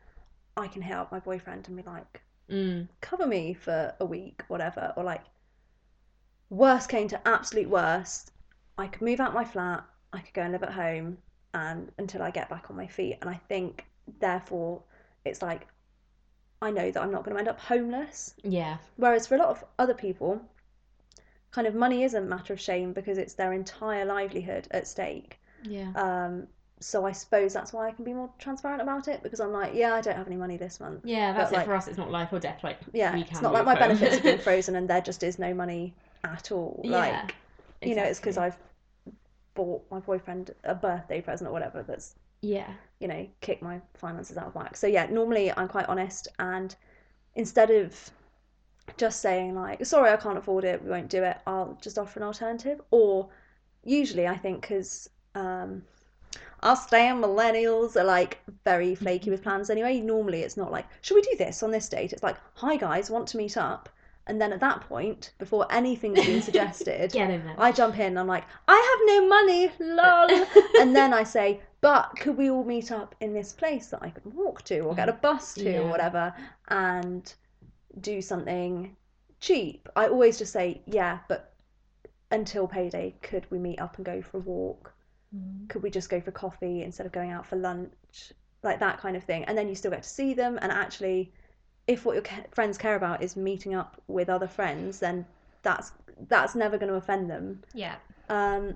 [0.58, 4.44] I can hit up my boyfriend and be like, mm, cover me for a week,
[4.48, 5.24] whatever, or like,
[6.50, 8.32] worst came to absolute worst,
[8.78, 11.18] I could move out my flat, I could go and live at home,
[11.54, 13.18] and until I get back on my feet.
[13.22, 13.86] And I think
[14.20, 14.82] therefore
[15.26, 15.68] it's like
[16.62, 18.36] I know that I'm not going to end up homeless.
[18.44, 18.78] yeah.
[18.98, 20.42] Whereas for a lot of other people,
[21.52, 25.40] kind of money isn't a matter of shame because it's their entire livelihood at stake.
[25.64, 25.92] Yeah.
[25.96, 26.48] Um,
[26.80, 29.74] so I suppose that's why I can be more transparent about it because I'm like,
[29.76, 31.02] yeah, I don't have any money this month.
[31.04, 31.88] Yeah, that's But, it like- for us.
[31.88, 32.64] It's not life or death.
[32.64, 33.90] Like Yeah, we it's not like my home.
[33.90, 36.82] benefits have been frozen and there just is no money at all.
[36.84, 37.36] Yeah, Like,
[37.82, 38.38] you know, it's because.
[38.38, 38.58] I've
[39.54, 42.70] bought my boyfriend a birthday present or whatever that's Yeah.
[43.00, 44.78] you know, kick my finances out of whack.
[44.78, 46.74] So yeah, normally I'm quite honest and
[47.36, 48.10] instead of
[48.98, 52.20] just saying like, sorry, I can't afford it, we won't do it, I'll just offer
[52.20, 52.82] an alternative.
[52.92, 53.30] Or
[53.84, 55.84] usually I think because um,
[56.64, 60.00] us damn millennials are like very flaky with plans anyway.
[60.00, 62.14] Normally it's not like, should we do this on this date?
[62.14, 63.90] It's like, hi guys, want to meet up?
[64.28, 67.12] And then at that point, before anything's been suggested.
[67.58, 70.46] I jump in and I'm like, I have no money, lol.
[70.80, 74.12] and then I say, but could we all meet up in this place that I
[74.12, 75.80] could walk to or get a bus to Yeah.
[75.80, 76.34] or whatever
[76.68, 77.34] and
[78.00, 78.96] do something
[79.40, 79.90] cheap?
[79.96, 81.54] I always just say, yeah, but
[82.32, 84.94] until payday, could we meet up and go for a walk?
[85.36, 85.70] Mm.
[85.70, 88.34] Could we just go for coffee instead of going out for lunch?
[88.64, 89.44] Like that kind of thing.
[89.46, 90.60] And then you still get to see them.
[90.62, 91.32] And actually,
[91.88, 95.26] if what your friends care about is meeting up with other friends, then
[95.64, 95.92] that's
[96.28, 97.64] that's never going to offend them.
[97.74, 97.96] Yeah.
[98.30, 98.76] Um,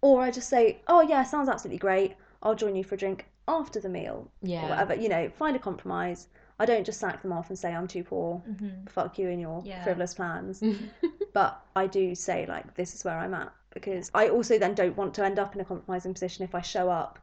[0.00, 2.14] or I just say, oh yeah, sounds absolutely great.
[2.42, 4.64] I'll join you for a drink after the meal yeah.
[4.64, 4.94] or whatever.
[4.94, 6.28] You know, find a compromise.
[6.58, 8.38] I don't just sack them off and say I'm too poor.
[8.58, 9.82] hmm Fuck you and your Yeah.
[9.82, 10.62] frivolous plans.
[11.32, 14.96] But I do say like this is where I'm at because I also then don't
[14.96, 17.18] want to end up in a compromising position if I show up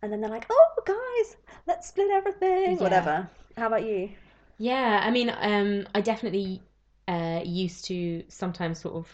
[0.00, 1.36] and then they're like, oh guys,
[1.66, 2.82] let's split everything, Yeah.
[2.82, 3.28] whatever.
[3.56, 4.10] How about you?
[4.58, 6.62] Yeah, I mean, um, I definitely
[7.08, 9.08] uh, used to sometimes sort of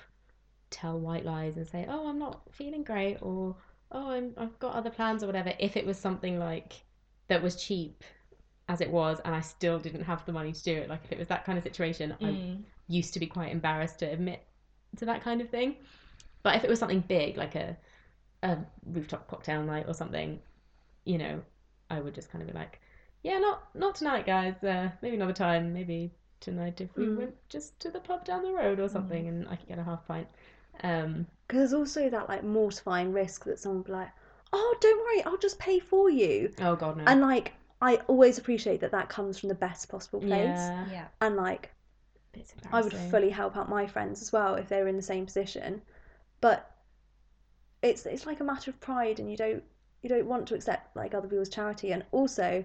[0.71, 3.57] tell white lies and say, "Oh, I'm not feeling great," or
[3.93, 5.53] "Oh, I'm, I've got other plans," or whatever.
[5.59, 6.83] If it was something like
[7.29, 8.03] that was cheap,
[8.69, 11.13] as it was, and I still didn't have the money to do it, like if
[11.13, 12.65] it was that kind of situation, I Mm.
[12.89, 14.41] used to be quite embarrassed to admit
[14.97, 15.77] to that kind of thing.
[16.43, 17.77] But if it was something big, like a
[18.43, 20.41] a rooftop cocktail night or something,
[21.05, 21.43] you know,
[21.91, 22.81] I would just kind of be like,
[23.23, 24.63] "Yeah, not not tonight, guys.
[24.65, 25.73] Uh, maybe another time.
[25.73, 27.17] Maybe tonight if we Mm.
[27.17, 29.85] went just to the pub down the road or something, and I could get a
[29.85, 30.29] half pint."
[30.83, 34.11] Um, Because there's also that like mortifying risk that someone will be like,
[34.53, 36.53] oh, don't worry, I'll just pay for you.
[36.61, 37.05] oh God, no.
[37.07, 37.53] And like,
[37.85, 40.73] I always appreciate that that comes from the best possible place.
[40.81, 41.07] yeah, Yeah.
[41.21, 41.71] And like,
[42.73, 45.27] I would fully help out my friends as well if they were in the same
[45.27, 45.83] position.
[46.41, 46.71] But
[47.83, 49.63] it's it's like a matter of pride, and you don't
[50.03, 51.93] you don't want to accept like other people's charity.
[51.93, 52.65] And also,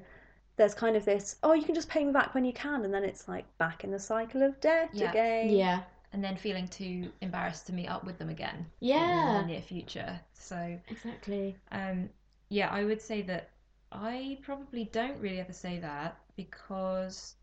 [0.57, 2.93] there's kind of this oh you can just pay me back when you can, and
[2.93, 5.09] then it's like back in the cycle of debt Yeah.
[5.11, 5.49] again.
[5.49, 9.53] Yeah, And then feeling too embarrassed to meet up with them again yeah, in the
[9.53, 10.19] near future.
[10.33, 11.57] So, exactly.
[11.71, 12.09] um,
[12.49, 13.49] yeah, I would say that
[13.91, 17.35] I probably don't really ever say that because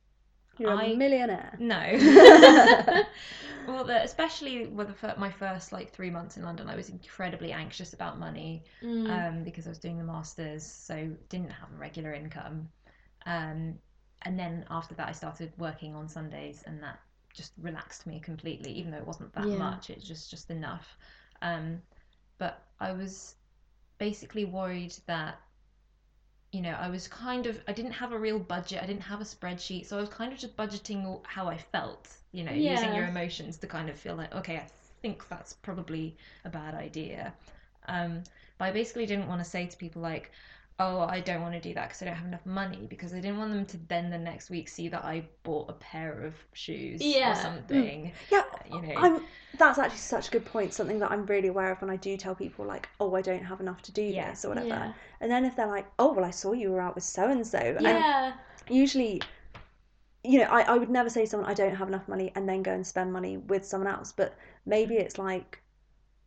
[0.58, 1.56] You're a I- millionaire.
[1.58, 1.76] no.
[3.66, 7.52] well, the, especially with the, my first like three months in London, I was incredibly
[7.52, 8.62] anxious about money.
[8.82, 9.10] Mm.
[9.10, 12.68] um, because I was doing the masters, so didn't have a regular income.
[13.26, 13.78] Um,
[14.22, 17.00] and then after that, I started working on Sundays, and that
[17.34, 18.72] just relaxed me completely.
[18.72, 19.58] Even though it wasn't that Yeah.
[19.58, 20.96] much, it's just just enough.
[21.42, 21.82] Um,
[22.38, 23.34] but I was
[23.98, 25.38] basically worried that
[26.52, 28.82] you know I was kind of I didn't have a real budget.
[28.82, 32.08] I didn't have a spreadsheet, so I was kind of just budgeting how I felt.
[32.32, 34.66] You know, using your emotions to kind of feel like okay, I
[35.02, 37.32] think that's probably a bad idea.
[37.88, 38.22] Um,
[38.58, 40.30] but I basically didn't want to say to people like,
[40.78, 43.20] "Oh, I don't want to do that because I don't have enough money," because I
[43.20, 46.34] didn't want them to then the next week see that I bought a pair of
[46.52, 47.32] shoes Yeah.
[47.32, 48.12] or something.
[48.30, 49.22] Yeah, uh, You know, I'm.
[49.58, 50.74] That's actually such a good point.
[50.74, 53.42] Something that I'm really aware of when I do tell people like, "Oh, I don't
[53.44, 54.30] have enough to do Yeah.
[54.30, 54.68] this" or whatever.
[54.68, 57.30] Yeah, And then if they're like, "Oh, well, I saw you were out with so
[57.30, 58.34] and so," and yeah,
[58.68, 59.22] usually,
[60.22, 62.46] you know, I, I would never say to someone I don't have enough money and
[62.46, 64.12] then go and spend money with someone else.
[64.12, 64.34] But
[64.66, 65.62] maybe it's like,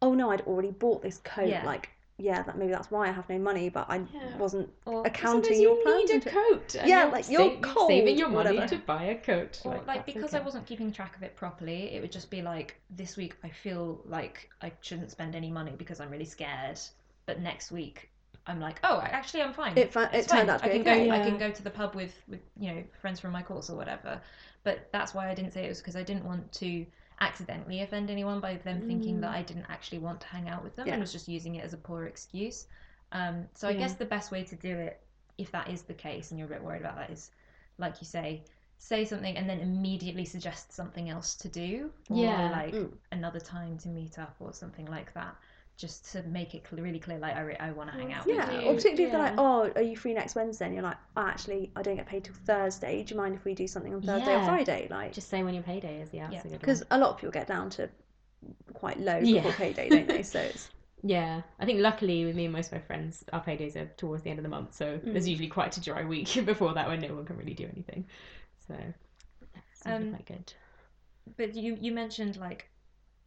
[0.01, 1.63] "Oh no, I'd already bought this coat." Yeah.
[1.63, 4.37] Like, yeah, that maybe that's why I have no money, but I Yeah.
[4.37, 6.09] wasn't or accounting Sometimes your you plans.
[6.11, 6.75] need a coat.
[6.75, 8.75] and Yeah, you're like, you're saving, cold, saving your money whatever.
[8.75, 9.61] to buy a coat.
[9.65, 12.41] or like, that's because I wasn't keeping track of it properly, it would just be
[12.41, 16.79] like this week I feel like I shouldn't spend any money because I'm really scared,
[17.25, 18.09] but next week
[18.47, 19.77] I'm like, oh, actually I'm fine.
[19.77, 20.49] It fa- It's it turned fine.
[20.49, 21.07] out to be I can okay.
[21.07, 21.13] go.
[21.13, 23.75] I can go to the pub with with you know friends from my course or
[23.77, 24.19] whatever.
[24.63, 26.85] But that's why I didn't say it was because I didn't want to
[27.21, 29.35] accidentally offend anyone by them thinking that Mm.
[29.35, 30.93] I didn't actually want to hang out with them Yeah.
[30.93, 32.67] and was just using it as a poor excuse.
[33.11, 33.79] Um, so I Yeah.
[33.79, 35.01] guess the best way to do it,
[35.37, 37.31] if that is the case and you're a bit worried about that, is
[37.77, 38.43] like you say,
[38.77, 42.51] say something and then immediately suggest something else to do, or Yeah.
[42.51, 42.97] like Mm.
[43.11, 45.35] another time to meet up or something like that,
[45.79, 48.27] just to make it cl- really clear, like I, re- I want to hang out
[48.27, 48.69] Yeah, with you.
[48.69, 51.25] or particularly if they're like, "Oh, are you free next Wednesday?" and you're like, oh,
[51.25, 53.01] "Actually, I don't get paid till Thursday.
[53.03, 54.45] Do you mind if we do something on Thursday or Yeah.
[54.45, 56.09] Friday?" Like, Just say when your payday is.
[56.13, 56.41] Yeah, Yeah.
[56.41, 56.99] that's a good because one.
[56.99, 57.89] a lot of people get down to
[58.73, 59.41] quite low Yeah.
[59.41, 60.23] before payday, don't they?
[60.23, 60.69] So it's
[61.01, 64.23] Yeah, I think luckily with me and most of my friends, our paydays are towards
[64.23, 65.29] the end of the month, so there's Mm.
[65.31, 68.05] usually quite a dry week before that when no one can really do anything.
[68.67, 68.75] So
[69.85, 70.53] usually Um, quite good.
[71.37, 72.69] But you you mentioned like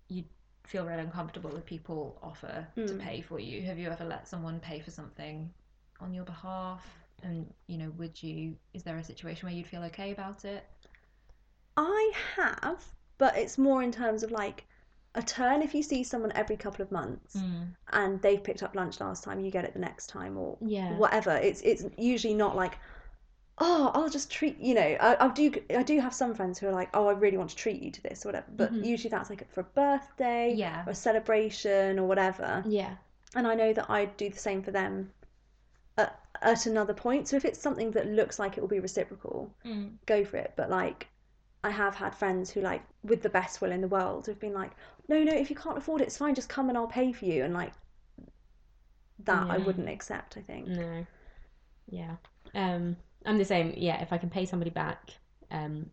[0.08, 0.24] you
[0.64, 3.01] feel really uncomfortable if people offer to Mm.
[3.01, 3.62] pay for you.
[3.62, 5.53] Have you ever let someone pay for something
[6.01, 6.85] on your behalf?
[7.22, 8.57] And you know, would you?
[8.75, 10.64] Is there a situation where you'd feel okay about it?
[11.77, 12.85] I have,
[13.18, 14.64] but it's more in terms of like
[15.14, 15.62] a turn.
[15.62, 17.37] If you see someone every couple of months
[17.92, 20.96] and they've picked up lunch last time, you get it the next time or Yeah.
[20.96, 21.33] whatever.
[21.37, 22.79] It's it's usually not like,
[23.64, 24.96] oh, I'll just treat you know.
[25.01, 27.51] I, I do I do have some friends who are like, oh, I really want
[27.51, 28.46] to treat you to this or whatever.
[28.57, 28.85] But Mhm.
[28.85, 30.85] usually that's like for a birthday Yeah.
[30.87, 32.62] or a celebration or whatever.
[32.66, 32.96] Yeah.
[33.35, 35.12] And I know that I'd do the same for them
[35.96, 37.29] at, at another point.
[37.29, 39.92] So if it's something that looks like it will be reciprocal, Mm.
[40.07, 40.53] go for it.
[40.57, 41.09] But like,
[41.64, 44.53] I have had friends who like, with the best will in the world, have been
[44.55, 44.72] like,
[45.09, 46.35] no, no, if you can't afford it, it's fine.
[46.35, 47.44] Just come and I'll pay for you.
[47.44, 47.72] And like,
[49.20, 50.37] that I wouldn't accept.
[50.37, 50.66] I think.
[50.66, 51.07] No.
[51.88, 52.16] Yeah.
[52.55, 53.74] Um, I'm the same.
[53.76, 55.11] Yeah, if I can pay somebody back,
[55.50, 55.90] um,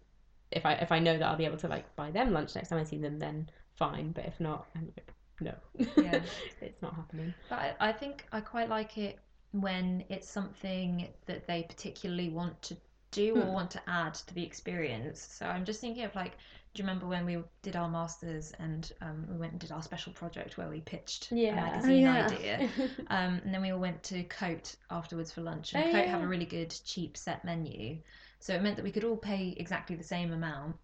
[0.51, 2.69] if I if I know that I'll be able to like buy them lunch next
[2.69, 4.11] time I see them, then fine.
[4.11, 5.53] But if not, I'm like, no.
[5.95, 6.21] Yeah.
[6.61, 7.33] it's not happening.
[7.49, 9.19] But I, I think I quite like it
[9.51, 12.77] when it's something that they particularly want to
[13.11, 13.51] do or Hmm.
[13.51, 15.21] want to add to the experience.
[15.21, 16.37] So I'm just thinking of like,
[16.73, 19.81] do you remember when we did our masters and um, we went and did our
[19.81, 21.51] special project where we pitched Yeah.
[21.51, 22.27] a Oh, magazine yeah.
[22.27, 22.63] idea?
[23.07, 26.21] Um, and then we all went to Côte afterwards for lunch, and Oh, Côte have
[26.21, 27.97] a really good cheap set menu.
[28.39, 30.75] So it meant that we could all pay exactly the same amount.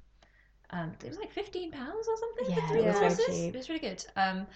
[0.71, 3.47] Um, it was like fifteen pounds or something Yeah, for three it was courses.
[3.47, 4.05] It was really good.
[4.15, 4.47] Um,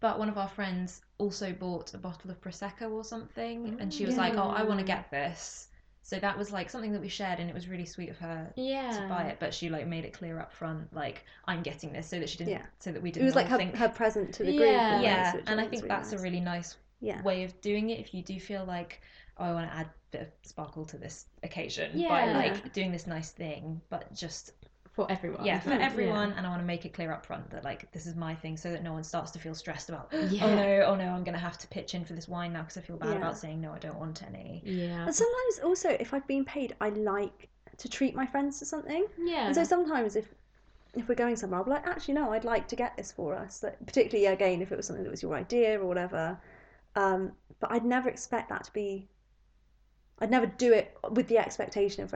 [0.00, 4.04] but one of our friends also bought a bottle of prosecco or something, and she
[4.06, 5.68] was like, "Oh, I want to get this."
[6.04, 8.52] So that was like something that we shared, and it was really sweet of her
[8.56, 8.90] yeah.
[9.00, 9.38] to buy it.
[9.40, 12.38] But she like made it clear up front, like I'm getting this, so that she
[12.38, 12.62] didn't, Yeah.
[12.78, 13.22] so that we didn't.
[13.22, 14.58] It was like her, think, her present to the Yeah.
[14.58, 15.04] group.
[15.04, 16.20] yeah, which and I think really that's nice.
[16.20, 17.22] a really nice yeah.
[17.22, 19.00] way of doing it if you do feel like
[19.38, 22.92] oh i want to add a bit of sparkle to this occasion by like doing
[22.92, 24.52] this nice thing but just
[24.94, 25.44] for everyone.
[25.44, 28.06] yeah for everyone and i want to make it clear up front that like this
[28.06, 30.44] is my thing so that no one starts to feel stressed about Yeah.
[30.46, 32.76] oh no oh no i'm gonna have to pitch in for this wine now because
[32.76, 33.16] i feel bad Yeah.
[33.16, 35.04] about saying no i don't want any Yeah.
[35.06, 39.04] And sometimes also, if I've been paid, I like to treat my friends to something.
[39.18, 39.46] Yeah.
[39.46, 40.26] And so sometimes if
[40.94, 43.34] if we're going somewhere, I'll be like, actually, no, I'd like to get this for
[43.34, 43.64] us.
[43.64, 46.38] Like, particularly again, if it was something that was your idea or whatever.
[46.94, 49.08] Um, but I'd never expect that to be.
[50.20, 52.14] I'd never do it with the expectation of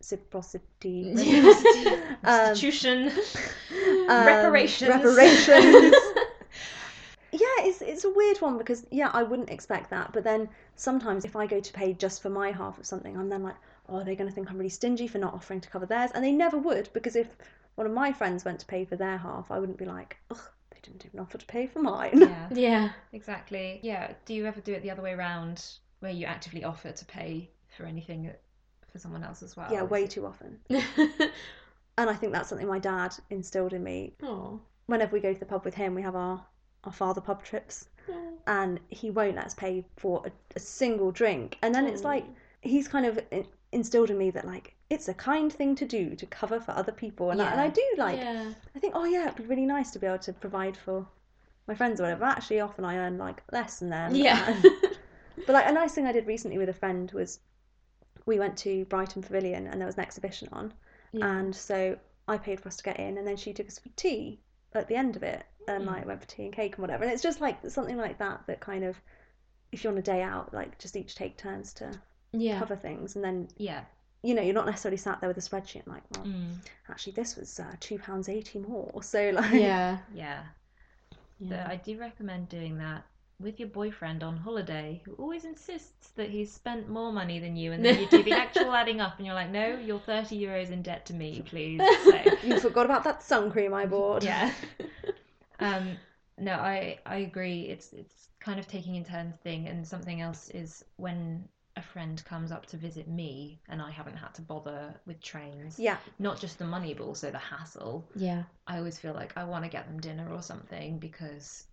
[0.00, 1.14] reciprocity.
[2.24, 3.08] Um, institution
[4.08, 4.90] um, Reparations.
[4.90, 5.94] Reparations.
[7.32, 10.12] yeah, it's it's a weird one because yeah, I wouldn't expect that.
[10.12, 13.28] But then sometimes if I go to pay just for my half of something, I'm
[13.28, 13.54] then like,
[13.88, 16.24] oh, they're going to think I'm really stingy for not offering to cover theirs, and
[16.24, 17.28] they never would because if
[17.76, 20.50] one of my friends went to pay for their half, I wouldn't be like, ugh,
[20.70, 22.20] they didn't even offer to pay for mine.
[22.20, 22.90] yeah yeah.
[23.12, 25.64] exactly yeah do you ever do it the other way around
[26.00, 28.30] where you actively offer to pay for anything
[28.92, 30.58] for someone else as well yeah, way too often.
[31.98, 34.14] And I think that's something my dad instilled in me.
[34.22, 34.60] oh.
[34.86, 36.42] Whenever we go to the pub with him, we have our
[36.84, 37.88] our father pub trips.
[38.46, 41.58] and he won't let us pay for a, a single drink.
[41.60, 42.24] And then it's like
[42.62, 43.20] he's kind of
[43.72, 46.92] instilled in me that like it's a kind thing to do to cover for other
[46.92, 48.16] people, and, I, and I do like.
[48.18, 48.52] yeah.
[48.74, 51.04] I think oh yeah, it'd be really nice to be able to provide for
[51.66, 52.24] my friends or whatever.
[52.24, 54.14] Actually, often I earn like less than them.
[54.14, 54.48] Yeah.
[54.48, 54.64] and-
[55.46, 57.40] but like a nice thing I did recently with a friend was
[58.28, 60.72] we went to Brighton Pavilion and there was an exhibition on,
[61.12, 61.26] yeah.
[61.38, 63.88] and so I paid for us to get in, and then she took us for
[63.96, 64.38] tea
[64.74, 67.02] at the end of it, and like went for tea and cake and whatever.
[67.04, 68.96] And it's just like something like that that kind of,
[69.72, 71.90] if you're on a day out, like just each take turns to
[72.32, 72.58] yeah.
[72.58, 73.82] cover things, and then yeah
[74.22, 76.54] you know you're not necessarily sat there with a spreadsheet like, well, Mm.
[76.90, 79.98] actually this was uh, two pounds eighty more, so like Yeah.
[80.14, 80.42] yeah
[81.38, 81.50] Yeah.
[81.66, 83.04] But I do recommend doing that
[83.40, 87.72] with your boyfriend on holiday, who always insists that he's spent more money than you,
[87.72, 90.70] and then you do the actual adding up, and you're like, no, you're 30 euros
[90.70, 91.80] in debt to me, please.
[92.04, 94.22] So, you forgot about that sun cream I bought.
[94.24, 94.52] yeah.
[95.60, 95.96] Um,
[96.38, 97.62] no, I I agree.
[97.62, 102.24] It's it's kind of taking in turns thing, and something else is when a friend
[102.24, 105.78] comes up to visit me and I haven't had to bother with trains.
[105.78, 108.08] Yeah, Not just the money, but also the hassle.
[108.16, 108.42] Yeah.
[108.66, 111.66] I always feel like I want to get them dinner or something because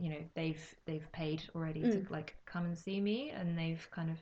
[0.00, 2.06] you know they've they've paid already Mm.
[2.06, 4.16] to like come and see me and they've kind of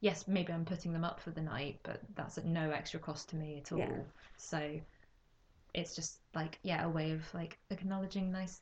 [0.00, 3.28] yes maybe I'm putting them up for the night but that's at no extra cost
[3.30, 4.02] to me at all Yeah.
[4.36, 4.80] so
[5.74, 8.60] it's just like yeah a way of like acknowledging nice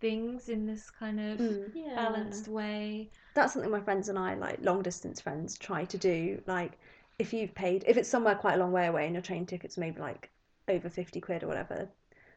[0.00, 1.70] things in this kind of Mm.
[1.74, 1.94] Yeah.
[1.94, 6.42] balanced way that's something my friends and I, like long distance friends, try to do.
[6.46, 6.72] Like
[7.18, 9.78] if you've paid, if it's somewhere quite a long way away and your train ticket's
[9.78, 10.30] maybe like
[10.68, 11.88] over fifty quid or whatever,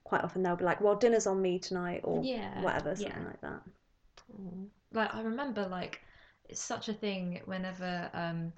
[0.03, 2.61] quite often they'll be like, well, dinner's on me tonight or Yeah.
[2.61, 3.27] whatever, something Yeah.
[3.27, 3.61] like that.
[4.91, 6.01] Like I remember like
[6.49, 8.53] it's such a thing whenever um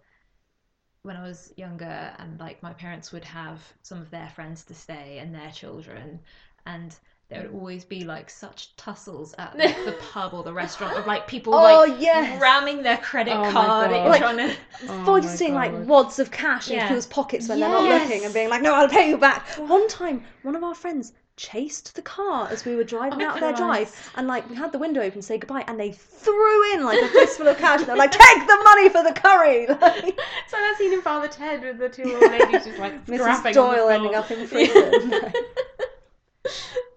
[1.03, 4.73] when I was younger and like my parents would have some of their friends to
[4.73, 6.19] stay and their children
[6.65, 6.95] and
[7.29, 11.07] there would always be like such tussles at like, the pub or the restaurant of
[11.07, 12.39] like people Oh like yes.
[12.41, 14.55] ramming their credit Oh card and Like- trying to
[14.89, 16.87] Oh Foisting my like wads of cash Yeah.
[16.87, 19.87] people's pockets when they're not looking and being like, "No, I'll pay you back." One
[19.87, 23.53] time, one of our friends chased the car as we were driving Oh, out their
[23.53, 26.83] drive, and like we had the window open to say goodbye, and they threw in
[26.83, 27.79] like a fistful of cash.
[27.79, 31.27] And they're like, "Take the money for the curry." Like, So that scene in Father
[31.27, 33.53] Ted with the two old ladies just like Mrs.
[33.53, 35.11] Doyle ending up in prison.
[35.11, 35.31] yeah.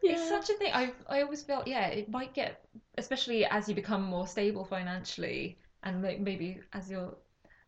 [0.03, 0.72] It's such a thing.
[0.72, 2.64] I I always felt yeah, it might get
[2.96, 7.14] especially as you become more stable financially, and like maybe as you're,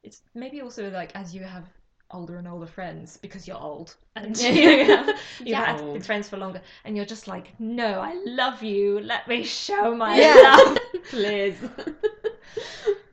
[0.02, 1.64] it's maybe also like as you have
[2.12, 4.50] older and older friends because you're old and Yeah.
[4.50, 5.64] you have, you've Yeah.
[5.64, 5.92] had Old.
[5.92, 9.00] been friends for longer, and you're just like, no, I love you.
[9.00, 10.42] Let me show my Yeah.
[10.42, 10.78] love.
[11.08, 11.62] Please.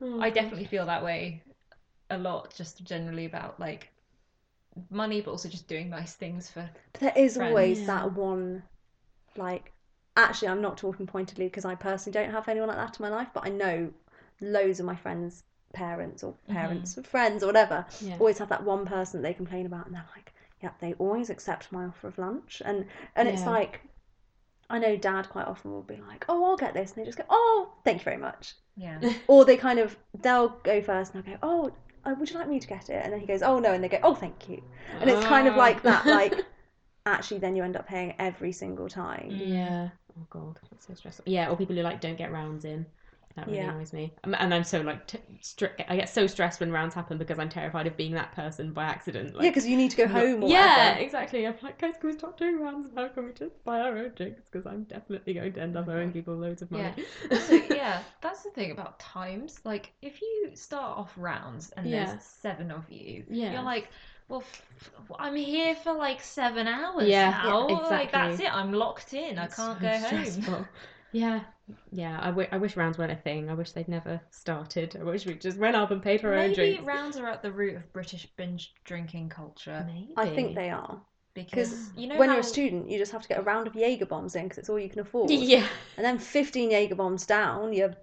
[0.00, 1.42] Oh, I definitely feel that way
[2.10, 3.90] a lot, just generally about like
[4.90, 6.68] money, but also just doing nice things for.
[6.92, 7.38] But there is Friends.
[7.38, 7.86] always Yeah.
[7.86, 8.62] that one,
[9.36, 9.72] like,
[10.16, 13.10] actually, I'm not talking pointedly because I personally don't have anyone like that in my
[13.10, 13.92] life, but I know
[14.40, 15.44] loads of my friends'
[15.78, 16.52] parents or Mm-hmm.
[16.54, 18.16] parents of friends or whatever Yeah.
[18.20, 21.72] always have that one person they complain about, and they're like, yeah, they always accept
[21.72, 22.86] my offer of lunch, and
[23.16, 23.52] and it's Yeah.
[23.56, 23.80] like.
[24.70, 27.18] I know dad quite often will be like, Oh, I'll get this and they just
[27.18, 28.54] go, Oh, thank you very much.
[28.76, 28.98] Yeah.
[29.28, 31.72] Or they kind of they'll go first and I'll go, Oh,
[32.04, 33.00] uh, would you like me to get it?
[33.02, 34.62] And then he goes, Oh no, and they go, Oh thank you.
[35.00, 35.58] And it's kind of Ah.
[35.66, 36.38] like that, like
[37.06, 39.42] actually then you end up paying every single time.
[39.46, 39.88] Yeah.
[40.18, 41.24] Oh god, that's so stressful.
[41.26, 42.86] Yeah, or people who like don't get rounds in.
[43.38, 43.70] That really Yeah.
[43.70, 44.12] annoys me.
[44.24, 47.48] And I'm so like, t- stri- I get so stressed when rounds happen because I'm
[47.48, 49.34] terrified of being that person by accident.
[49.36, 51.00] Like, yeah, because you need to go home or yeah, whatever.
[51.04, 51.46] exactly.
[51.46, 54.12] I'm like, guys, can we stop doing rounds How Can we just buy our own
[54.16, 54.42] drinks?
[54.50, 56.12] Because I'm definitely going to end up owing mm-hmm.
[56.12, 56.92] people loads of money.
[57.30, 59.60] So yeah, that's the thing about times.
[59.64, 62.06] Like, if you start off rounds and Yeah.
[62.06, 63.52] there's seven of you, Yeah.
[63.52, 63.88] you're like,
[64.28, 64.62] well, f-
[65.18, 67.68] I'm here for like seven hours Yeah, now.
[67.68, 68.54] yeah, Like that's it.
[68.54, 69.38] I'm locked in.
[69.38, 70.04] I can't so go home.
[70.24, 70.66] stressful.
[71.12, 71.40] Yeah,
[71.90, 72.18] yeah.
[72.22, 73.50] I, w- I wish rounds weren't a thing.
[73.50, 74.96] I wish they'd never started.
[75.00, 76.84] I wish we just went up and paid for our own Maybe drinks.
[76.84, 80.12] rounds are at the root of British binge drinking culture Maybe.
[80.16, 81.00] I think they are.
[81.34, 83.42] because Because you know when how you're a student, you just have to get a
[83.42, 85.30] round of Jaeger bombs in because it's all you can afford.
[85.30, 85.66] Yeah.
[85.96, 87.94] And then 15 Jaeger bombs down, you're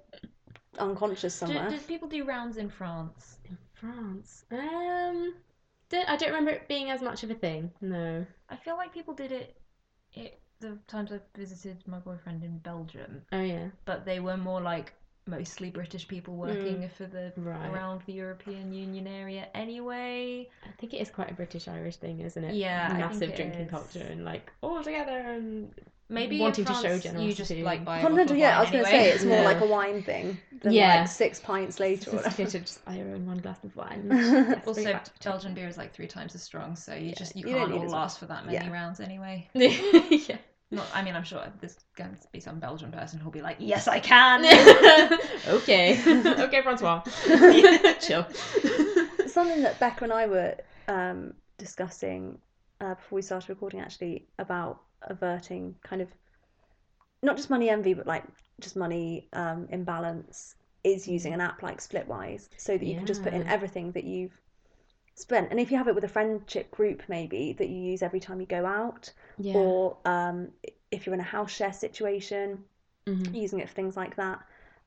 [0.80, 1.70] unconscious do, somewhere.
[1.70, 3.38] do people do rounds in France?
[3.46, 4.46] In France.
[4.52, 5.34] Um.
[5.90, 7.72] Don't, I don't remember it being as much of a thing.
[7.80, 8.26] No.
[8.50, 9.56] I feel like people did it,
[10.14, 13.24] it the times I visited my boyfriend in Belgium.
[13.32, 13.68] Oh yeah.
[13.86, 14.94] but they were more like
[15.28, 16.92] mostly British people working mm.
[16.92, 17.68] for the Right.
[17.70, 20.48] around the European Union area anyway.
[20.64, 22.54] I think it is quite a British Irish thing, isn't it?
[22.56, 23.72] Yeah, Massive drinking is.
[23.72, 25.74] culture and like all together and
[26.08, 28.58] Maybe Wanting in to show France, you just like buy a no, bottle of yeah,
[28.58, 29.10] I was wine going to anyway.
[29.10, 29.44] say it's more Yeah.
[29.44, 31.00] like a wine thing than Yeah.
[31.00, 32.30] like six pints later or whatever.
[32.30, 32.68] sophisticated.
[32.68, 34.08] Just buy your own one glass of wine.
[34.12, 36.94] Yes, bring it also, back to Belgian beer is like three times as strong, so
[36.94, 38.72] you just you you don't can't need all as last for that many Yeah.
[38.72, 39.50] rounds anyway.
[39.56, 40.38] yeah.
[40.72, 43.58] Not, I mean, I'm sure there's going to be some Belgian person who'll be like,
[43.60, 44.44] "Yes, I can."
[45.48, 46.00] okay.
[46.44, 47.02] okay, Francois.
[48.00, 48.26] Chill.
[49.28, 50.56] Something that Becca and I were
[50.88, 52.40] um, discussing
[52.82, 56.10] uh, before we started recording actually about averting kind of
[57.22, 58.24] not just money envy, but like
[58.60, 63.24] just money um, imbalance is using an app like Splitwise so that you can just
[63.24, 64.40] put in everything that you've
[65.16, 65.50] spent.
[65.52, 68.40] And if you have it with a friendship group, maybe that you use every time
[68.40, 69.54] you go out, Yeah.
[69.56, 70.50] or um,
[70.92, 72.64] if you're in a house share situation,
[73.08, 73.34] Mhm.
[73.34, 74.40] using it for things like that.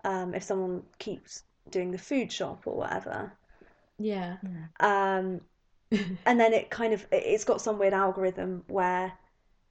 [0.04, 3.32] Um, if someone keeps doing the food shop or whatever,
[3.98, 4.36] Yeah.
[4.80, 5.40] um,
[6.26, 9.12] and then it kind of it's got some weird algorithm where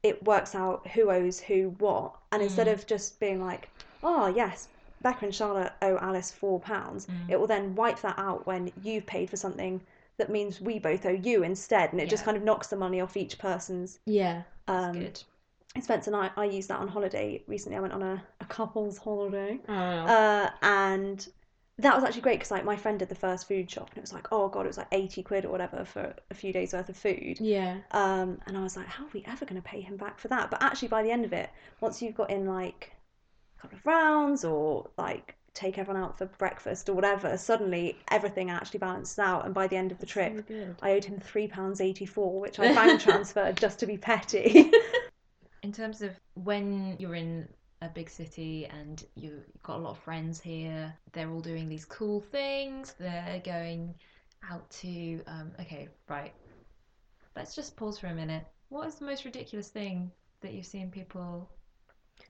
[0.04, 2.74] it works out who owes who what, and instead Mm.
[2.74, 3.70] of just being like,
[4.04, 4.68] oh yes,
[5.02, 7.30] Becca and Charlotte owe Alice four pounds, Mm.
[7.30, 9.82] it will then wipe that out when you've paid for something
[10.18, 13.00] that means we both owe you instead, and it just kind of knocks the money
[13.02, 14.00] off each person's.
[14.06, 14.44] Yeah.
[14.68, 15.24] Um, Good.
[15.80, 17.78] Spencer and I, I used that on holiday recently.
[17.78, 19.60] I went on a, a couple's holiday.
[19.70, 19.74] Oh.
[19.74, 21.28] Uh, and
[21.80, 24.02] that was actually great because like my friend did the first food shop and it
[24.02, 26.74] was like oh god it was like 80 quid or whatever for a few days
[26.74, 27.78] worth of food yeah.
[27.92, 30.28] um, and I was like how are we ever going to pay him back for
[30.30, 31.50] that but actually by the end of it
[31.80, 32.94] once you've got in like
[33.58, 38.50] a couple of rounds or like take everyone out for breakfast or whatever suddenly everything
[38.50, 40.76] actually balances out and by the end of the trip So.
[40.82, 44.72] I owed him £3.84 which I bank transferred just to be petty
[45.64, 47.48] In terms of when you're in
[47.82, 51.70] a big city and you- you've got a lot of friends here, they're all doing
[51.70, 52.94] these cool things.
[53.00, 53.94] They're going
[54.50, 55.22] out to.
[55.28, 56.34] Um, okay, right.
[57.36, 58.46] Let's just pause for a minute.
[58.70, 60.12] What is the most ridiculous thing
[60.42, 61.50] that you've seen people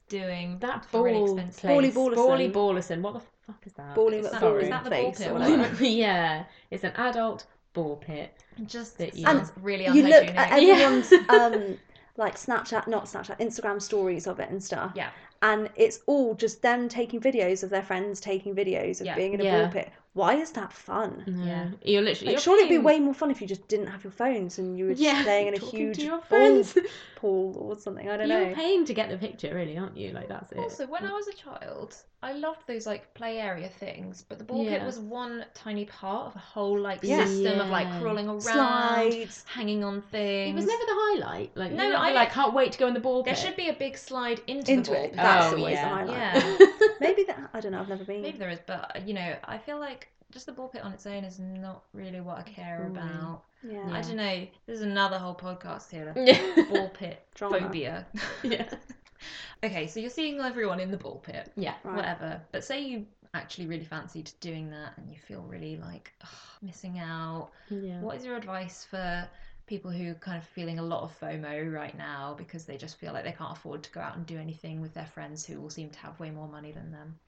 [0.10, 1.62] doing That for really ball expensive.
[1.62, 1.94] place.
[1.94, 2.54] Bally Ballie Ballerson.
[2.54, 3.02] Ballerson.
[3.02, 3.96] What the fuck is that?
[3.96, 5.58] Balling Is at that- ball is that the ball pit or or whatever.
[5.58, 5.84] whatever?
[5.86, 8.34] yeah, it's an adult ball pit.
[8.66, 10.36] Just that you- sounds really you look unhygienic.
[10.38, 10.74] at Yeah.
[10.78, 11.78] everyone's um
[12.18, 14.92] like Snapchat, not Snapchat, Instagram stories of it and stuff.
[14.96, 15.12] Yeah.
[15.42, 19.16] And it's all just them taking videos of their friends taking videos of Yeah.
[19.16, 19.64] being in a Yeah.
[19.64, 19.90] ball pit.
[20.18, 21.24] Why is that fun?
[21.46, 21.68] Yeah.
[21.84, 22.28] You're literally.
[22.28, 24.58] Like, you're surely it'd be way more fun if you just didn't have your phones
[24.60, 26.76] and you were just Yeah, playing in a huge ball friends.
[27.16, 28.08] pool or something.
[28.10, 28.42] I don't know.
[28.46, 30.12] You're paying to get the picture, really, aren't you?
[30.12, 30.58] Like that's it.
[30.60, 34.44] Also, when I was a child, I loved those like play area things, but the
[34.44, 37.26] ball pit was one tiny part of a whole like Yeah.
[37.26, 39.44] system of like crawling around, Slides.
[39.48, 40.52] hanging on things.
[40.52, 41.52] It was never the highlight.
[41.56, 43.36] Like No, no, I I- like can't wait to go in the ball pit.
[43.36, 43.44] There pit.
[43.46, 45.14] should be a big slide into, Into the ball it.
[45.16, 45.90] That's Oh, always yeah.
[45.90, 46.60] the highlight.
[46.60, 46.88] Yeah.
[47.00, 47.80] Maybe that I don't know.
[47.80, 48.22] I've never been.
[48.22, 50.92] Maybe there is, but uh, you know, I feel like just the ball pit on
[50.92, 53.44] its own is not really what I care about.
[53.64, 53.90] Yeah.
[53.92, 54.48] I don't know.
[54.66, 56.14] This is another whole podcast here.
[56.16, 56.66] yeah.
[56.70, 58.06] Ball pit phobia.
[58.44, 58.70] yeah.
[59.64, 61.52] okay, so you're seeing everyone in the ball pit.
[61.56, 61.76] Yeah.
[61.84, 61.96] Right.
[61.96, 62.42] whatever.
[62.52, 66.30] But say you actually really fancied doing that and you feel really like ugh,
[66.62, 67.50] missing out.
[67.70, 68.02] Yeah.
[68.02, 69.28] What is your advice for
[69.66, 73.14] people who kind of feeling a lot of FOMO right now because they just feel
[73.14, 75.70] like they can't afford to go out and do anything with their friends who all
[75.70, 77.20] seem to have way more money than them?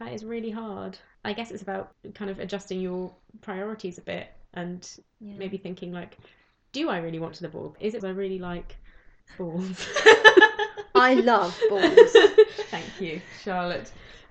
[0.00, 0.98] That is really hard.
[1.24, 4.88] I guess it's about kind of adjusting your priorities a bit and
[5.20, 5.34] Yeah.
[5.36, 6.16] maybe thinking like,
[6.72, 7.76] do I really want to the ball?
[7.78, 8.76] Is it because I really like
[9.38, 9.86] balls?
[10.94, 12.12] I love balls.
[12.70, 13.92] Thank you, Charlotte.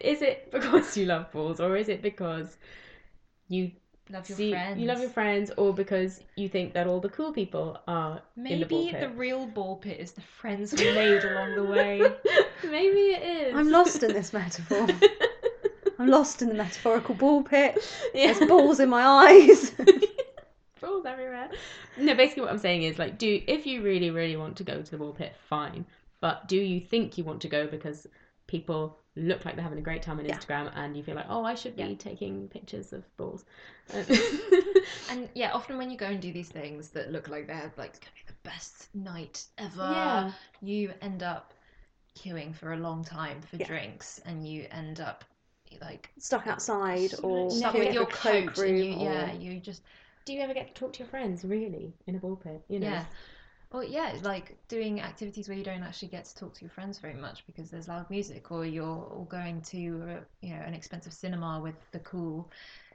[0.00, 2.56] is it because you love balls, or is it because
[3.48, 3.70] you
[4.10, 4.80] love your see friends.
[4.80, 8.60] you love your friends, or because you think that all the cool people are in
[8.60, 9.00] the ball Maybe pit?
[9.00, 12.00] the real ball pit is the friends we made along the way.
[12.64, 13.54] Maybe it is.
[13.54, 14.86] I'm lost in this metaphor.
[15.98, 17.78] I'm lost in the metaphorical ball pit.
[18.14, 18.32] yeah.
[18.32, 19.70] There's balls in my eyes.
[20.80, 21.48] balls everywhere.
[21.96, 24.82] No, basically what I'm saying is like, do if you really, really want to go
[24.82, 25.84] to the ball pit, fine.
[26.20, 28.06] But do you think you want to go because
[28.46, 30.36] people look like they're having a great time on Yeah.
[30.36, 31.94] Instagram and you feel like, oh, I should be Yeah.
[31.94, 33.44] taking pictures of balls.
[33.94, 34.04] Um,
[35.10, 38.00] and yeah, often when you go and do these things that look like they're like
[38.00, 40.32] gonna be the best night ever, yeah.
[40.62, 41.52] you end up
[42.18, 43.66] queuing for a long time for Yeah.
[43.66, 45.24] drinks and you end up
[45.80, 49.00] like Stuck outside or Stuck stuck with in your a cloak coat and you, room
[49.00, 49.82] yeah you just
[50.24, 52.62] Do you ever get to talk to your friends really in a ball pit?
[52.68, 52.86] You know.
[52.88, 53.04] yeah
[53.74, 56.98] well yeah like doing activities where you don't actually get to talk to your friends
[56.98, 61.12] very much because there's loud music or you're all going to you know an expensive
[61.12, 62.48] cinema with the cool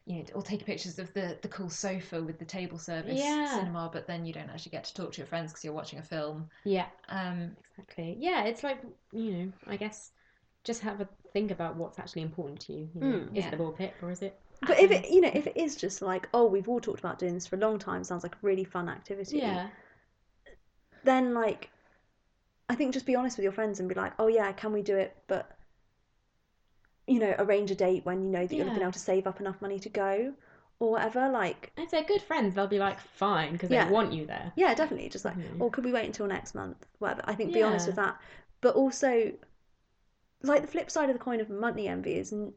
[0.06, 3.60] you know or take pictures of the the cool sofa with the table service Yeah.
[3.60, 6.00] cinema but then you don't actually get to talk to your friends because you're watching
[6.00, 6.86] a film Yeah.
[7.10, 8.16] um Exactly.
[8.18, 8.80] Yeah, it's like
[9.12, 10.12] you know, I guess
[10.64, 12.90] just have a think about what's actually important to you.
[12.96, 13.18] you know.
[13.18, 13.32] Mm.
[13.32, 13.48] is Yeah.
[13.48, 14.34] it the ball pit or is it?
[14.62, 17.18] But if it, you know, if it is just like, oh, we've all talked about
[17.18, 19.38] doing this for a long time, sounds like a really fun activity.
[19.38, 19.68] Yeah.
[21.04, 21.70] Then like,
[22.68, 24.82] I think just be honest with your friends and be like, oh yeah, can we
[24.82, 25.16] do it?
[25.28, 25.56] But
[27.08, 28.80] you know, arrange a date when you know that you're Yeah.
[28.80, 30.34] able to save up enough money to go,
[30.80, 31.28] or whatever.
[31.30, 33.86] Like, If they're good friends, they'll be like fine because Yeah.
[33.86, 34.54] they want you there.
[34.56, 35.10] yeah, definitely.
[35.10, 35.60] Just like, Mhm.
[35.60, 36.86] or could we wait until next month?
[37.00, 37.24] Whatever.
[37.26, 38.20] I think be honest with that.
[38.62, 39.34] But also,
[40.44, 42.54] like the flip side of the coin of money envy is n-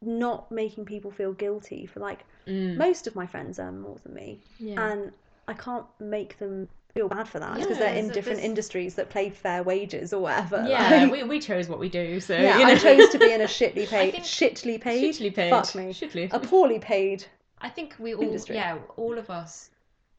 [0.00, 2.76] not making people feel guilty for like Mm.
[2.76, 4.92] most of my friends earn more than me Yeah.
[4.92, 5.12] and
[5.46, 8.94] I can't make them feel bad for that because Yeah, they're in different this- industries
[8.96, 10.64] that pay fair wages or whatever.
[10.68, 12.72] yeah, like- we, we chose what we do, so yeah, you know.
[12.72, 15.50] I chose to be in a shitly paid, think- shitly paid, Shittily paid.
[15.50, 16.32] fuck me, Shittily.
[16.32, 17.24] a poorly paid.
[17.60, 18.56] I think we all, Industry.
[18.56, 19.70] yeah, all of us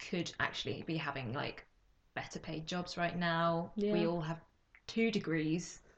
[0.09, 1.65] could actually be having like
[2.13, 3.71] better paid jobs right now.
[3.75, 3.93] Yeah.
[3.93, 4.39] We all have
[4.87, 5.79] two degrees.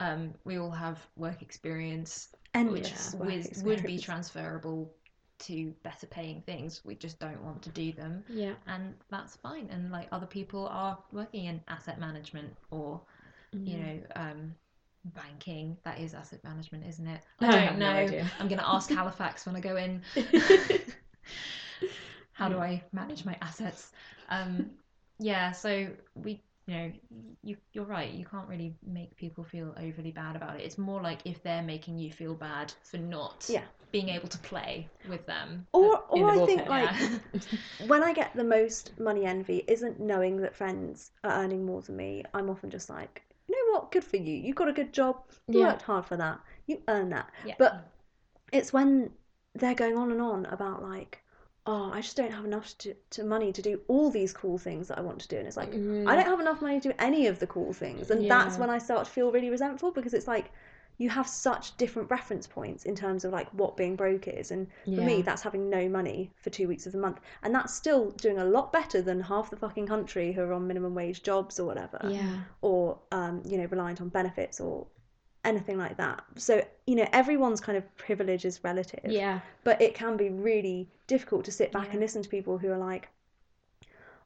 [0.00, 4.92] Um, we all have work experience, and which work with, would be transferable
[5.40, 6.80] to better paying things.
[6.84, 8.54] We just don't want to do them, yeah.
[8.66, 9.68] and that's fine.
[9.70, 13.00] And like other people are working in asset management or
[13.52, 14.54] you know um,
[15.04, 15.76] banking.
[15.84, 17.20] That is asset management, isn't it?
[17.40, 17.98] I don't no know.
[17.98, 18.30] idea.
[18.38, 20.02] I'm gonna ask Halifax when I go in.
[22.32, 23.90] How do I manage my assets?
[24.28, 24.70] Um,
[25.18, 26.92] yeah, so we, you know,
[27.42, 28.12] you you're right.
[28.12, 30.62] You can't really make people feel overly bad about it.
[30.64, 33.64] It's more like if they're making you feel bad for not Yeah.
[33.92, 35.66] Being able to play with them.
[35.72, 37.18] Or, or the I think pit, like Yeah.
[37.78, 41.96] when I get the most money envy isn't knowing that friends are earning more than
[41.96, 42.24] me.
[42.34, 44.34] I'm often just like, you know what, good for you.
[44.34, 45.16] You got a good job.
[45.48, 45.68] You Yeah.
[45.68, 46.40] worked hard for that.
[46.66, 47.30] You earned that.
[47.44, 47.54] yeah.
[47.58, 47.86] But
[48.52, 49.10] it's when
[49.54, 51.22] they're going on and on about like,
[51.66, 54.88] oh, I just don't have enough to, to money to do all these cool things
[54.88, 56.08] that I want to do, and it's like Mm.
[56.08, 58.70] I don't have enough money to do any of the cool things, and that's when
[58.70, 60.50] I start to feel really resentful because it's like,
[61.00, 64.66] you have such different reference points in terms of like what being broke is and
[64.84, 65.06] for Yeah.
[65.06, 68.38] me that's having no money for two weeks of the month and that's still doing
[68.38, 71.66] a lot better than half the fucking country who are on minimum wage jobs or
[71.66, 72.40] whatever Yeah.
[72.62, 74.86] or um, you know reliant on benefits or
[75.44, 79.40] anything like that so you know everyone's kind of privilege is relative Yeah.
[79.64, 81.92] but it can be really difficult to sit back Yeah.
[81.92, 83.08] and listen to people who are like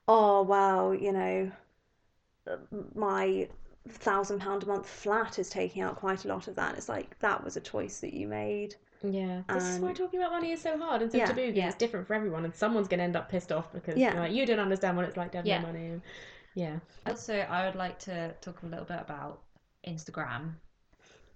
[0.09, 1.53] oh well you know
[2.95, 3.47] my
[3.89, 7.19] thousand pound a month flat is taking out quite a lot of that it's like
[7.19, 10.61] that was a choice that you made Yeah, this is why talking about money is
[10.61, 11.49] so hard and so Yeah, taboo.
[11.49, 11.67] 'cause yeah.
[11.67, 14.13] It's different for everyone, and someone's going to end up pissed off because Yeah.
[14.13, 15.59] you're like, you don't understand what it's like to have Yeah.
[15.61, 15.89] no money.
[15.89, 16.03] And,
[16.55, 19.41] yeah, Also, I would like to talk a little bit about
[19.87, 20.55] Instagram.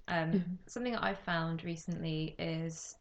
[0.08, 0.58] Um, Mhm.
[0.68, 2.94] Something that I've found recently is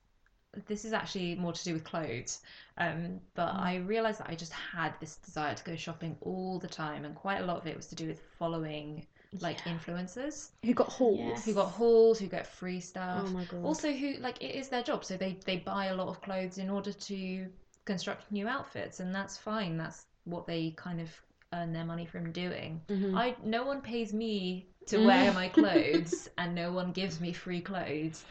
[0.67, 2.39] this is actually more to do with clothes.
[2.77, 3.59] Um, but Mm.
[3.59, 7.13] I realized that I just had this desire to go shopping all the time, and
[7.15, 9.05] quite a lot of it was to do with following
[9.41, 9.73] like Yeah.
[9.73, 11.45] influencers who got hauls Yes.
[11.45, 13.25] who got hauls, who get free stuff.
[13.25, 13.59] Oh my god.
[13.63, 16.57] Also, who like it is their job, so they they buy a lot of clothes
[16.57, 17.49] in order to
[17.85, 19.77] construct new outfits, and that's fine.
[19.77, 21.09] That's what they kind of
[21.53, 22.81] earn their money from doing.
[22.89, 23.13] Mhm.
[23.13, 25.01] I no one pays me to Mm.
[25.01, 28.23] wear my clothes, and no one gives me free clothes.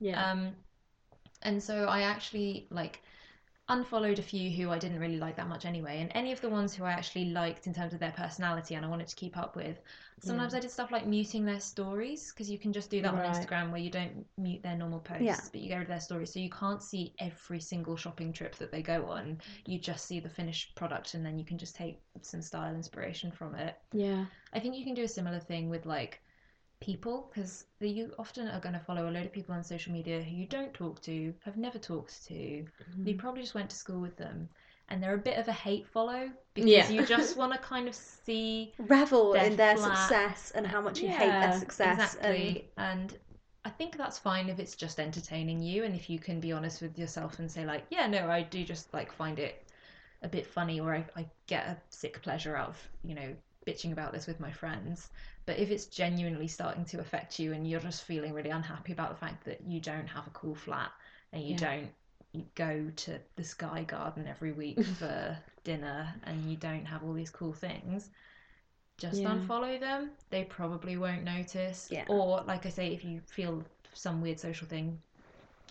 [0.00, 0.24] yeah.
[0.30, 0.54] Um,
[1.42, 3.02] and so I actually like
[3.70, 6.48] unfollowed a few who I didn't really like that much anyway, and any of the
[6.50, 9.36] ones who I actually liked in terms of their personality and I wanted to keep
[9.36, 9.80] up with.
[10.20, 10.58] Sometimes Yeah.
[10.58, 13.24] I did stuff like muting their stories because you can just do that Right.
[13.26, 15.38] on Instagram where you don't mute their normal posts, Yeah.
[15.50, 18.70] but you go to their stories, so you can't see every single shopping trip that
[18.70, 19.40] they go on.
[19.66, 23.30] You just see the finished product, and then you can just take some style inspiration
[23.30, 23.76] from it.
[23.92, 24.26] yeah.
[24.52, 26.20] I think you can do a similar thing with like
[26.80, 30.22] people because you often are going to follow a load of people on social media
[30.22, 32.34] who you don't talk to, have never talked to.
[32.34, 33.06] Mm-hmm.
[33.08, 34.48] You probably just went to school with them,
[34.88, 36.88] and they're a bit of a hate follow because Yeah.
[36.88, 40.80] you just want to kind of see revel Their in their flat- success and how
[40.80, 42.68] much you hate their success exactly.
[42.76, 43.16] And
[43.64, 46.80] I think that's fine if it's just entertaining you, and if you can be honest
[46.80, 49.64] with yourself and say like, yeah, no, I do just like find it
[50.22, 53.34] a bit funny, or I, I get a sick pleasure out of you know
[53.70, 55.08] bitching about this with my friends.
[55.46, 59.10] But if it's genuinely starting to affect you, and you're just feeling really unhappy about
[59.10, 60.90] the fact that you don't have a cool flat
[61.32, 61.58] and you Yeah.
[61.60, 61.90] don't
[62.32, 67.12] you go to the Sky Garden every week for dinner, and you don't have all
[67.12, 68.10] these cool things
[68.98, 69.28] just Yeah.
[69.28, 70.10] unfollow them.
[70.30, 71.88] They probably won't notice.
[71.90, 72.04] Yeah.
[72.08, 73.64] Or like I say, if you feel
[73.94, 75.00] some weird social thing,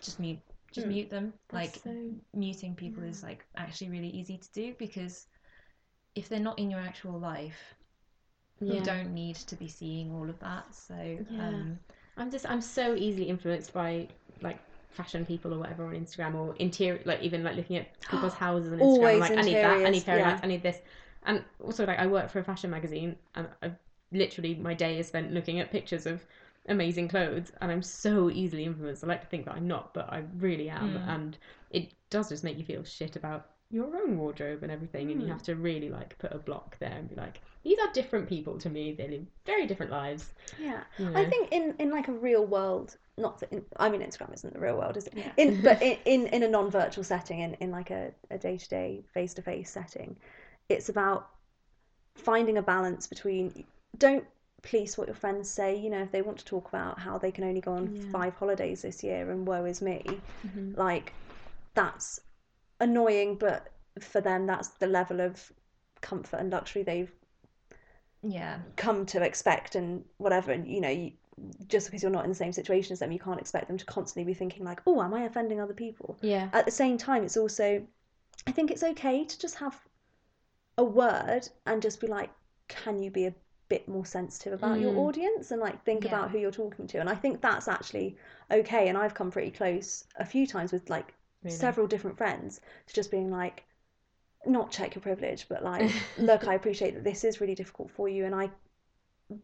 [0.01, 0.39] just mute
[0.71, 0.91] just Mm.
[0.91, 1.33] mute them.
[1.51, 1.91] Like so
[2.33, 5.27] muting people is like actually really easy to do because
[6.15, 7.75] if they're not in your actual life,
[8.59, 8.73] yeah.
[8.75, 10.73] you don't need to be seeing all of that.
[10.73, 10.95] So
[11.29, 11.47] Yeah.
[11.47, 11.79] um
[12.17, 14.07] I'm just I'm so easily influenced by
[14.41, 18.33] like fashion people or whatever on Instagram or interior like even like looking at people's
[18.33, 19.13] houses on Instagram.
[19.13, 20.39] I'm like I need that, I need fairy yeah.
[20.41, 20.79] I need this.
[21.23, 23.71] And also like I work for a fashion magazine and I
[24.11, 26.25] literally my day is spent looking at pictures of
[26.67, 29.03] amazing clothes and I'm so easily influenced.
[29.03, 30.93] I like to think that I'm not, but I really am.
[30.93, 31.07] Mm.
[31.07, 31.37] And
[31.71, 35.27] it does just make you feel shit about your own wardrobe and everything and you
[35.27, 35.31] Mm.
[35.31, 38.57] have to really like put a block there and be like, these are different people
[38.59, 38.93] to me.
[38.93, 40.33] They live very different lives.
[40.57, 44.01] yeah You I think in, in like a real world, not that in, I mean
[44.01, 45.13] Instagram isn't the real world, is it?
[45.15, 45.31] Yeah.
[45.37, 49.69] In but in, in, in a non-virtual setting, in, in like a, a day-to-day, face-to-face
[49.69, 50.17] setting,
[50.67, 51.29] it's about
[52.15, 53.65] finding a balance between
[53.97, 54.25] don't
[54.63, 55.75] police what your friends say.
[55.77, 58.11] You know, if they want to talk about how they can only go on Yeah.
[58.11, 60.03] five holidays this year and woe is me,
[60.47, 60.75] Mhm.
[60.75, 61.13] like
[61.75, 62.21] that's
[62.79, 63.67] annoying, but
[63.99, 65.51] for them that's the level of
[66.01, 67.11] comfort and luxury they've
[68.23, 68.59] yeah.
[68.75, 71.11] come to expect and whatever and you know you,
[71.67, 73.85] just because you're not in the same situation as them you can't expect them to
[73.85, 76.49] constantly be thinking like oh am i offending other people Yeah.
[76.53, 77.81] at the same time it's also
[78.47, 79.77] i think it's okay to just have
[80.77, 82.29] a word and just be like
[82.67, 83.33] can you be a
[83.69, 84.97] bit more sensitive about your Mm.
[84.99, 86.11] audience and like think Yeah.
[86.11, 88.17] about who you're talking to and i think that's actually
[88.51, 91.13] okay and i've come pretty close a few times with like
[91.43, 91.55] Really.
[91.55, 93.63] several different friends to just being like
[94.45, 98.09] not check your privilege but like look i appreciate that this is really difficult for
[98.09, 98.49] you and i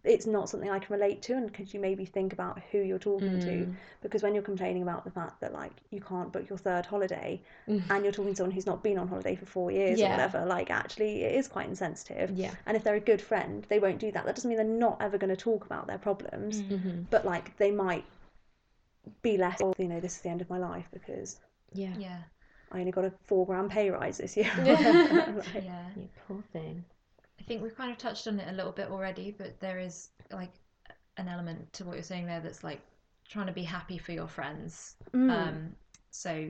[0.03, 2.97] it's not something i can relate to and could you maybe think about who you're
[2.99, 3.75] talking to Mm.
[4.01, 7.39] because when you're complaining about the fact that like you can't book your third holiday
[7.67, 7.83] Mm.
[7.89, 10.45] and you're talking to someone who's not been on holiday for four years or whatever
[10.45, 12.51] like actually it is quite insensitive Yeah.
[12.65, 14.97] and if they're a good friend they won't do that that doesn't mean they're not
[15.01, 16.81] ever going to talk about their problems Mm.
[16.81, 18.05] hmm but like they might
[19.21, 21.37] be less you know this is the end of my life because
[21.75, 21.93] Yeah.
[21.97, 22.17] Yeah.
[22.71, 25.33] i only got a four grand pay rise this year Yeah.
[25.35, 25.85] Like, Yeah.
[25.95, 26.83] You poor thing.
[27.39, 30.09] I think we've kind of touched on it a little bit already, but there is
[30.31, 30.53] like
[31.17, 32.81] an element to what you're saying there that's like
[33.29, 34.95] trying to be happy for your friends.
[35.13, 35.29] mm.
[35.29, 35.75] Um,
[36.11, 36.49] so,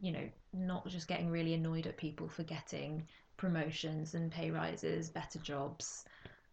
[0.00, 3.06] you know, not just getting really annoyed at people for getting
[3.36, 6.04] promotions and pay rises, better jobs,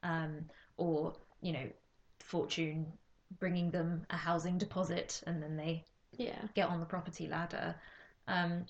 [0.04, 0.46] um,
[0.78, 1.68] or, you know,
[2.20, 2.86] fortune
[3.40, 5.84] bringing them a housing deposit and then they
[6.18, 6.40] Yeah.
[6.56, 7.76] get on the property ladder.
[8.28, 8.66] Um,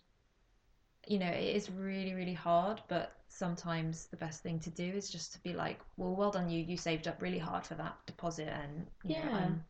[1.07, 5.09] you know, it is really, really hard, but sometimes the best thing to do is
[5.09, 6.63] just to be like, well, well done you.
[6.63, 9.29] You saved up really hard for that deposit, and you know, Yeah.
[9.31, 9.63] I'm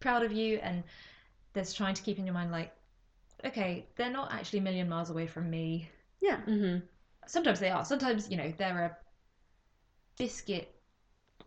[0.00, 0.58] proud of you.
[0.62, 0.84] And
[1.54, 2.72] there's trying to keep in your mind, like,
[3.44, 5.90] okay, they're not actually a million miles away from me.
[6.20, 6.40] Yeah.
[6.46, 6.78] hmm
[7.26, 7.84] Sometimes they are.
[7.84, 8.96] Sometimes, you know, they're a
[10.18, 10.74] biscuit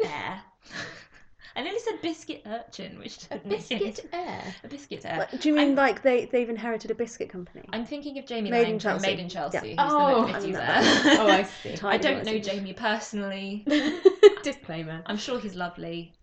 [0.04, 0.42] heir.
[1.56, 4.14] I nearly said biscuit urchin, which A didn't make any biscuit sense.
[4.14, 4.56] air.
[4.64, 5.18] A biscuit heir.
[5.20, 7.66] Like, do you mean I'm- like they they've inherited a biscuit company?
[7.74, 9.08] I'm thinking of Jamie Made in Laing from Chelsea.
[9.08, 9.84] Made in Chelsea, Yeah.
[9.84, 10.78] who's Oh, the I
[11.16, 11.20] heir.
[11.22, 11.72] Oh, I see.
[11.76, 12.38] Tiny I don't know.
[12.40, 13.66] Jamie personally.
[14.44, 15.02] Disclaimer.
[15.06, 16.14] I'm sure he's lovely.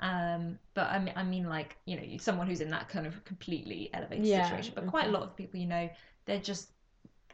[0.00, 3.24] Um, but I mean, I mean, like you know, someone who's in that kind of
[3.24, 4.72] completely elevated Yeah, situation.
[4.74, 5.88] But quite a lot of people, you know,
[6.26, 6.70] they're just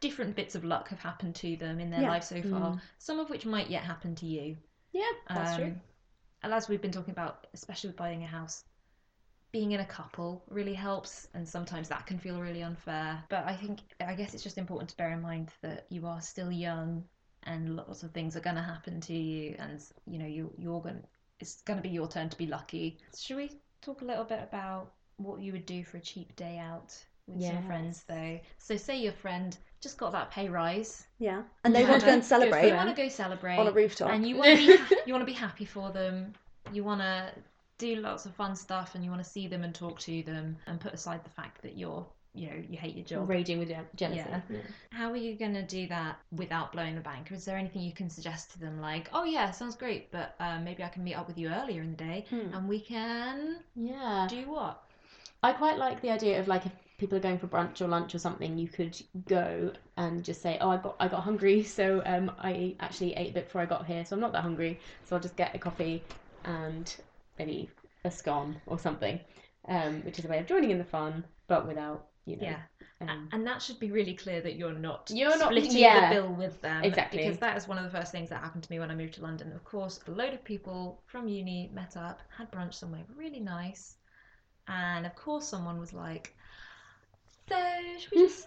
[0.01, 2.11] different bits of luck have happened to them in their Yeah.
[2.11, 2.73] life so far.
[2.73, 2.81] Mm.
[2.99, 4.57] Some of which might yet happen to you.
[4.93, 5.75] Yeah, that's true.
[6.43, 8.65] And as we've been talking about, especially with buying a house,
[9.51, 13.23] being in a couple really helps, and sometimes that can feel really unfair.
[13.29, 16.21] But I think, I guess it's just important to bear in mind that you are
[16.21, 17.05] still young,
[17.45, 20.83] and lots of things are going to happen to you, and you know you you're
[20.83, 21.03] going
[21.41, 22.99] it's going to be your turn to be lucky.
[23.17, 26.59] Should we talk a little bit about what you would do for a cheap day
[26.59, 26.97] out
[27.29, 28.41] with some friends, though?
[28.59, 32.07] So say your friend just got that pay rise, Yeah, and they Yeah, want to
[32.07, 34.11] go and celebrate you want to go celebrate on a rooftop.
[34.11, 36.33] and you want to be you want to be happy for them
[36.73, 37.31] you want to
[37.79, 40.57] do lots of fun stuff and you want to see them and talk to them
[40.67, 42.05] and put aside the fact that you're
[42.35, 44.19] you know you hate your job Raging with je- jealousy.
[44.19, 44.41] Yeah.
[44.51, 44.59] Yeah.
[44.91, 47.93] how are you going to do that without blowing the bank is there anything you
[47.93, 51.15] can suggest to them like oh yeah sounds great but um, maybe i can meet
[51.15, 52.53] up with you earlier in the day Hmm.
[52.53, 54.27] and we can Yeah.
[54.29, 54.83] do what
[55.41, 58.15] I quite like the idea of like if people are going for brunch or lunch
[58.15, 62.03] or something, you could go and just say, "Oh, I got I got hungry, so
[62.05, 64.79] um, I actually ate a bit before I got here, so I'm not that hungry,
[65.05, 66.03] so I'll just get a coffee
[66.45, 66.95] and
[67.39, 67.71] maybe
[68.05, 69.19] a scone or something,"
[69.69, 72.43] um, which is a way of joining in the fun, but without you know.
[72.43, 72.61] yeah
[73.01, 76.11] Um, and that should be really clear that you're not You're not- splitting yeah.
[76.11, 77.23] the bill with them Exactly.
[77.23, 79.15] because that is one of the first things that happened to me when I moved
[79.15, 79.51] to London.
[79.53, 83.97] Of course, a load of people from uni met up, had brunch somewhere really nice,
[84.67, 86.35] and of course someone was like,
[87.49, 88.47] "So should we just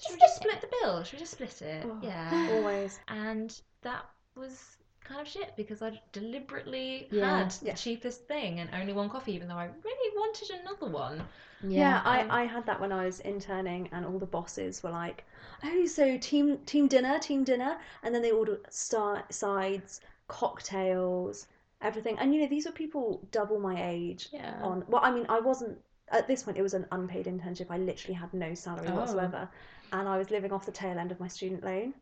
[0.00, 1.02] should we just split the bill?
[1.04, 2.98] Should we just split it?" Oh, yeah, Always.
[3.08, 7.38] and that was kind of shit because I deliberately Yeah.
[7.38, 11.26] had the cheapest thing and only one coffee, even though I really wanted another one.
[11.62, 14.90] Yeah, um, I, I had that when I was interning, and all the bosses were
[14.90, 15.24] like,
[15.64, 21.46] "Oh, so team team dinner, team dinner," and then they ordered star sides, cocktails,
[21.82, 22.18] everything.
[22.18, 24.28] And you know, these were people double my age.
[24.32, 24.60] yeah.
[24.62, 25.78] On well, I mean, I wasn't
[26.10, 26.56] at this point.
[26.58, 27.66] It was an unpaid internship.
[27.70, 28.96] I literally had no salary Oh.
[28.96, 29.48] whatsoever,
[29.92, 31.94] and I was living off the tail end of my student loan.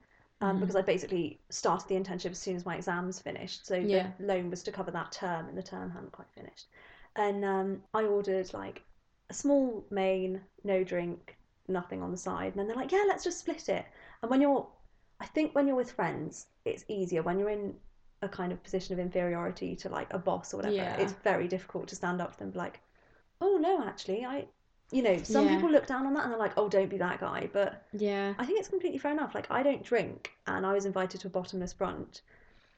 [0.43, 0.61] Um, Mhm.
[0.61, 4.13] Because I basically started the internship as soon as my exams finished, so Yeah.
[4.19, 6.67] the loan was to cover that term, and the term hadn't quite finished.
[7.15, 8.83] And um, I ordered like
[9.31, 11.39] a small main, no drink,
[11.69, 12.53] nothing on the side.
[12.53, 13.87] And then they're like, yeah, let's just split it.
[14.21, 14.69] And when you're,
[15.21, 17.23] I think when you're with friends, it's easier.
[17.23, 17.75] When you're in
[18.21, 20.97] a kind of position of inferiority to like a boss or whatever, Yeah.
[20.99, 22.81] it's very difficult to stand up to them and be like,
[23.41, 24.47] oh no, actually, I,
[24.93, 25.57] you know, some Yeah.
[25.57, 27.49] people look down on that and they're like, oh, don't be that guy.
[27.53, 28.35] But yeah.
[28.39, 29.35] I think it's completely fair enough.
[29.35, 32.21] Like, I don't drink and I was invited to a bottomless brunch.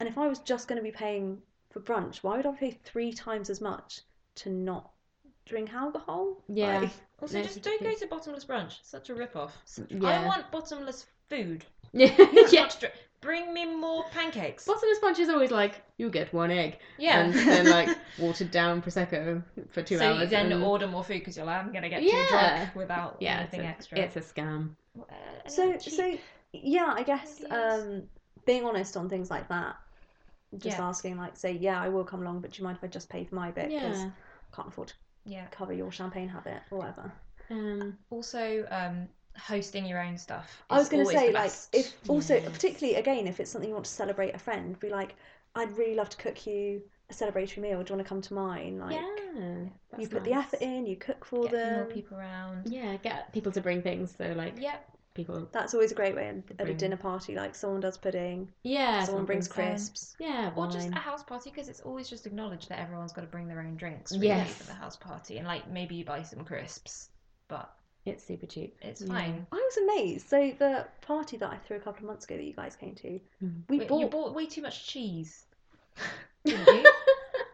[0.00, 1.38] And if I was just going to be paying
[1.70, 4.00] for brunch, why would I pay three times as much
[4.36, 4.90] to not
[5.44, 6.42] drink alcohol?
[6.48, 6.80] Yeah.
[6.80, 6.90] Like,
[7.20, 8.00] Also, No, just don't go ridiculous.
[8.00, 8.78] to bottomless brunch.
[8.84, 9.52] Such a rip-off.
[9.88, 10.09] Yeah.
[10.22, 11.64] I want bottomless food.
[11.92, 12.14] Yeah.
[12.18, 12.68] Not yeah.
[12.78, 14.64] dr- Bring me more pancakes.
[14.64, 17.21] Bottomless punch is always like you get one egg Yeah.
[17.25, 17.89] and then like
[18.19, 20.21] watered down prosecco for two so hours.
[20.23, 23.16] you then and- order more food because you're like, I'm gonna get too drunk without
[23.21, 23.99] yeah, it's anything a, extra.
[23.99, 24.71] it's a scam.
[24.99, 25.93] Uh, so, cheap.
[25.95, 26.19] so
[26.53, 28.05] yeah, I guess um,
[28.47, 29.77] being honest on things like that,
[30.59, 30.89] just Yeah.
[30.89, 33.09] asking, like, say, yeah, I will come along, but do you mind if I just
[33.11, 33.69] pay for my bit?
[33.69, 34.11] Because Yeah.
[34.53, 34.95] I can't afford to
[35.27, 35.47] yeah.
[35.51, 37.12] cover your champagne habit or whatever.
[37.51, 39.09] Um, Also, um,
[39.39, 40.62] hosting your own stuff.
[40.70, 42.49] I was going to say, like, if also, Yes.
[42.53, 45.14] particularly again, if it's something you want to celebrate a friend, be like,
[45.55, 47.82] I'd really love to cook you a celebratory meal.
[47.82, 48.78] Do you want to come to mine?
[48.78, 49.01] Like, yeah,
[49.41, 51.74] you that's put the effort in, you cook for get them.
[51.74, 52.70] more people around.
[52.70, 54.14] Yeah, get people to bring things.
[54.16, 54.84] So like Yep.
[55.14, 55.49] people.
[55.53, 57.34] That's always a great way at a dinner party.
[57.34, 60.16] Like, someone does pudding, Yeah, someone brings brings, crisps.
[60.20, 63.26] Yeah, Or just a house party because it's always just acknowledged that everyone's got to
[63.28, 64.53] bring their own drinks really Yes.
[64.55, 67.09] for the house party and like maybe you buy some crisps,
[67.49, 67.72] but
[68.09, 68.76] It's super cheap.
[68.82, 69.09] it's Yeah.
[69.09, 69.46] fine.
[69.52, 70.28] I was amazed.
[70.28, 72.94] So the party that I threw a couple of months ago that you guys came
[72.96, 73.62] to, Mhm.
[73.68, 74.00] we Wait, bought.
[74.00, 75.46] You bought way too much cheese.
[76.44, 76.84] Didn't you?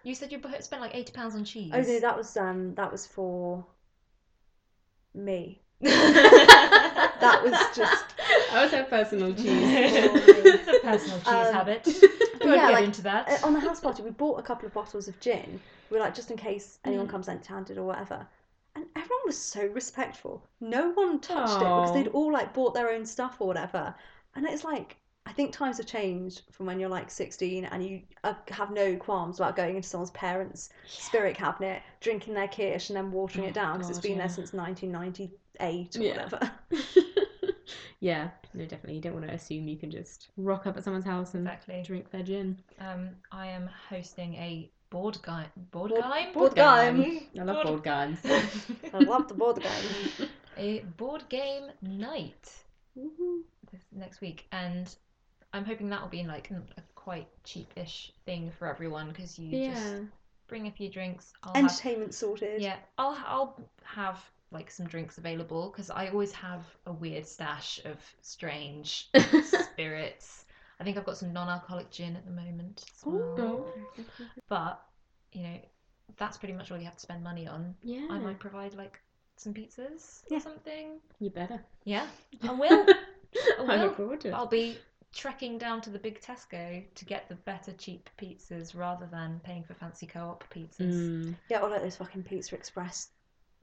[0.04, 1.72] you said you spent like eighty pounds on cheese.
[1.74, 3.64] Oh no, that was um that was for
[5.14, 5.60] me.
[5.80, 8.04] that That was just
[8.52, 9.46] I was her personal cheese.
[9.46, 11.84] it's a personal cheese Um, habit.
[12.40, 13.28] Go on, yeah, get like, into that.
[13.42, 15.60] uh, on the house party, we bought a couple of bottles of gin.
[15.90, 17.10] We were like, just in case anyone Mm.
[17.10, 18.26] comes empty-handed or whatever.
[19.24, 20.48] And everyone was so respectful.
[20.60, 23.94] No one touched it because they'd all like bought their own stuff or whatever.
[24.34, 24.96] And it's like,
[25.26, 28.96] I think times have changed from when you're like 16 and you uh, have no
[28.96, 33.48] qualms about going into someone's parents' spirit cabinet, drinking their kirsch, and then watering Oh,
[33.48, 36.08] it down because it's been there since 1998 or Yeah.
[36.08, 36.50] whatever.
[38.00, 38.96] yeah, no, definitely.
[38.96, 41.82] You don't want to assume you can just rock up at someone's house and Exactly.
[41.82, 42.58] drink their gin.
[42.78, 45.46] Um, I am hosting a board game.
[45.72, 47.26] board, Board- game board game.
[47.36, 48.18] I love board games.
[48.94, 50.28] I love the board game.
[50.56, 52.52] a board game night
[52.94, 54.94] this next week, and
[55.52, 59.74] I'm hoping that will be like a quite cheapish thing for everyone because you yeah.
[59.74, 60.02] just
[60.46, 61.32] bring a few drinks.
[61.42, 62.62] I'll have, Entertainment sorted.
[62.62, 67.80] yeah, I'll I'll have like some drinks available because I always have a weird stash
[67.84, 69.10] of strange
[69.72, 70.44] spirits.
[70.80, 73.34] I think I've got some non-alcoholic gin at the moment as well.
[73.38, 73.66] Oh.
[74.48, 74.82] But
[75.32, 75.58] you know,
[76.16, 77.74] that's pretty much all you have to spend money on.
[77.82, 78.06] Yeah.
[78.10, 79.00] I might provide like
[79.36, 80.38] some pizzas Yeah.
[80.38, 81.00] or something.
[81.20, 81.60] You better.
[81.84, 82.06] Yeah,
[82.42, 82.86] I will.
[83.58, 83.76] I will.
[83.86, 84.34] look forward to it.
[84.34, 84.78] I'll be
[85.12, 89.62] trekking down to the big Tesco to get the better cheap pizzas rather than paying
[89.64, 90.80] for fancy co-op pizzas.
[90.92, 91.34] Mm.
[91.48, 93.08] Yeah, or like those fucking Pizza Express.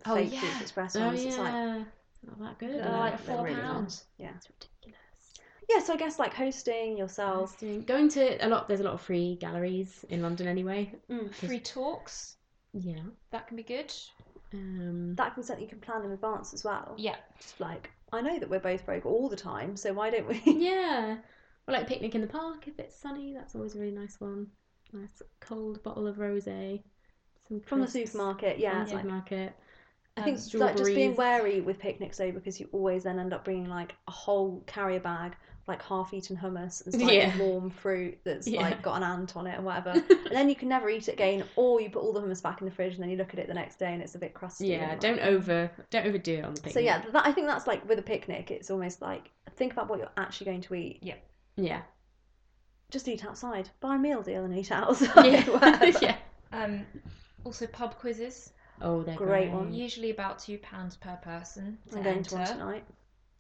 [0.06, 0.40] Oh, fake yeah.
[0.42, 1.24] Pizza Express Oh ones.
[1.24, 1.84] It's like, yeah.
[2.26, 2.72] Not that good.
[2.80, 4.06] They're like they're four really pounds.
[4.18, 4.30] yeah.
[4.34, 4.71] That's ridiculous.
[5.74, 7.52] Yeah, so I guess like hosting yourself.
[7.52, 8.68] Hosting- Going to a lot.
[8.68, 10.94] There's a lot of free galleries in London anyway.
[11.10, 11.34] Mm.
[11.34, 12.36] Free talks.
[12.74, 13.02] Yeah.
[13.32, 13.94] That can be good.
[14.54, 16.96] Um, That can be something you can plan in advance as well.
[16.98, 17.16] Yeah.
[17.40, 20.42] Just like, I know that we're both broke all the time, so why don't we?
[20.46, 21.18] yeah.
[21.68, 23.34] Or like picnic in the park if it's sunny.
[23.34, 24.48] That's always a really nice one.
[24.94, 26.82] Nice cold bottle of rosé.
[27.48, 28.84] Some From the supermarket, From yeah.
[28.84, 29.54] the supermarket.
[30.18, 33.34] I think Um, like just being wary with picnics though, because you always then end
[33.34, 35.36] up bringing like a whole carrier bag,
[35.68, 37.38] like half-eaten hummus and slightly Yeah.
[37.38, 38.62] warm fruit that's Yeah.
[38.62, 41.14] like got an ant on it and whatever, and then you can never eat it
[41.14, 43.34] again, or you put all the hummus back in the fridge and then you look
[43.34, 44.68] at it the next day and it's a bit crusty.
[44.68, 44.96] Yeah.
[44.96, 45.70] Don't like- over.
[45.92, 46.74] Don't overdo it on the picnic.
[46.74, 49.88] So yeah, that, I think that's like with a picnic, it's almost like think about
[49.90, 51.00] what you're actually going to eat.
[51.02, 51.16] Yeah.
[51.58, 51.82] Yeah.
[52.90, 55.26] Just eat outside, buy a meal deal and eat outside.
[55.26, 55.92] Yeah.
[56.02, 56.16] yeah.
[56.52, 56.86] Um,
[57.46, 58.52] also pub quizzes.
[58.82, 59.52] Oh, they're Great great.
[59.52, 59.74] one.
[59.74, 62.54] Usually about two pounds per person to I'm going to one enter.
[62.54, 62.84] tonight.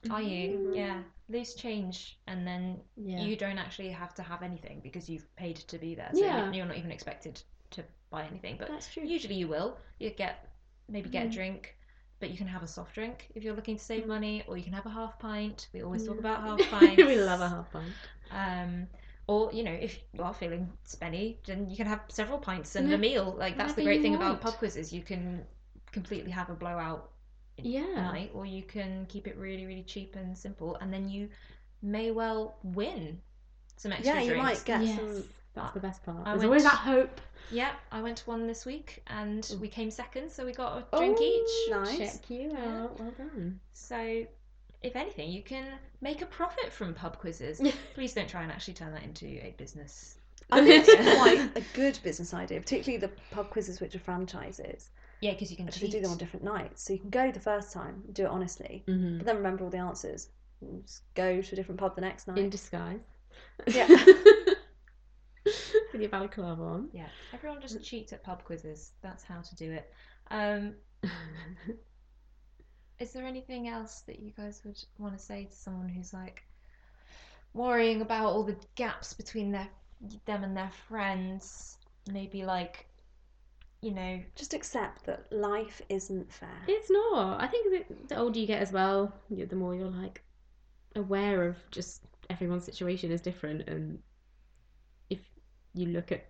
[0.09, 0.49] Are you?
[0.71, 0.75] Mhm.
[0.75, 0.99] Yeah.
[1.31, 3.21] Loose change, and then Yeah.
[3.21, 6.09] you don't actually have to have anything because you've paid to be there.
[6.13, 6.47] So Yeah.
[6.47, 8.57] you- you're not even expected to buy anything.
[8.57, 9.77] But usually you will.
[9.99, 10.47] You get
[10.89, 11.29] maybe get Mm.
[11.29, 11.77] a drink,
[12.19, 14.07] but you can have a soft drink if you're looking to save Mm.
[14.07, 15.69] money, or you can have a half pint.
[15.73, 16.97] We always talk about half pints.
[16.97, 17.93] we love a half pint.
[18.29, 18.87] Um,
[19.27, 22.89] or you know, if you are feeling spenny, then you can have several pints and
[22.89, 22.95] Yeah.
[22.95, 23.31] a meal.
[23.37, 24.91] Like that's the great thing about pub quizzes.
[24.91, 25.45] You can
[25.93, 27.11] completely have a blowout
[27.57, 27.85] Yeah.
[27.95, 31.29] night, or you can keep it really, really cheap and simple, and then you
[31.81, 33.19] may well win
[33.77, 34.43] some extra Yeah, you drinks.
[34.43, 34.95] might get yes.
[34.99, 35.23] some.
[35.53, 36.19] That's the best part.
[36.25, 37.19] I There's went- always that hope.
[37.51, 40.85] Yeah, I went to one this week, and we came second, so we got a
[40.93, 41.69] oh, drink each.
[41.69, 41.97] Nice.
[41.97, 42.83] Check you Yeah.
[42.83, 42.99] out.
[42.99, 43.59] Well done.
[43.73, 44.25] So,
[44.81, 45.65] if anything, you can
[45.99, 47.61] make a profit from pub quizzes.
[47.93, 50.15] Please don't try and actually turn that into a business.
[50.51, 54.89] I think it's quite a good business idea, particularly the pub quizzes which are franchises.
[55.21, 57.31] Yeah, because you can Because they do them on different nights, so you can go
[57.31, 60.29] the first time, do it honestly, hmm but then remember all the answers.
[60.83, 62.37] Just go to a different pub the next night.
[62.37, 62.99] In disguise.
[63.67, 63.87] Yeah.
[65.45, 66.89] With your balaclava on.
[66.93, 68.91] Yeah, everyone just cheats at pub quizzes.
[69.01, 69.91] That's how to do it.
[70.29, 70.73] Um,
[72.99, 76.43] is there anything else that you guys would want to say to someone who's like
[77.53, 79.67] worrying about all the gaps between their
[80.25, 81.77] them and their friends?
[82.11, 82.85] Maybe like,
[83.81, 86.49] you know, Just accept that life isn't fair.
[86.67, 87.41] It's not.
[87.41, 90.21] I think the older you get as well, the more you're like
[90.95, 93.99] aware of just everyone's situation is different, and
[95.09, 95.19] if
[95.73, 96.27] you look at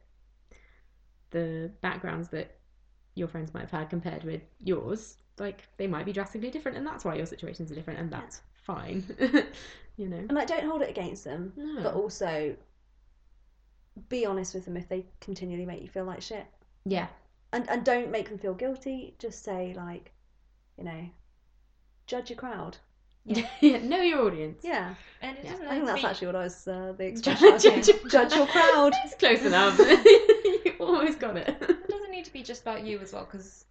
[1.31, 2.57] the backgrounds that
[3.15, 6.87] your friends might have had compared with yours, like they might be drastically different, and
[6.87, 9.03] that's why your situations are different, and that's fine.
[9.97, 10.17] you know.
[10.17, 11.83] And like, don't hold it against them, No.
[11.83, 12.55] but also
[14.07, 16.45] be honest with them if they continually make you feel like shit.
[16.85, 17.07] Yeah.
[17.53, 19.15] And and don't make them feel guilty.
[19.19, 20.11] Just say like,
[20.77, 21.09] you know,
[22.07, 22.77] judge your crowd.
[23.25, 23.45] yeah.
[23.61, 24.61] Know your audience.
[24.63, 25.51] yeah, and it Yeah.
[25.51, 27.47] doesn't I think that's be- actually what I was uh, the Judge- expression.
[27.47, 28.93] I was judge your judge your crowd.
[29.05, 29.77] It's close enough.
[29.79, 31.49] you almost got it.
[31.61, 33.65] It doesn't need to be just about you as well, because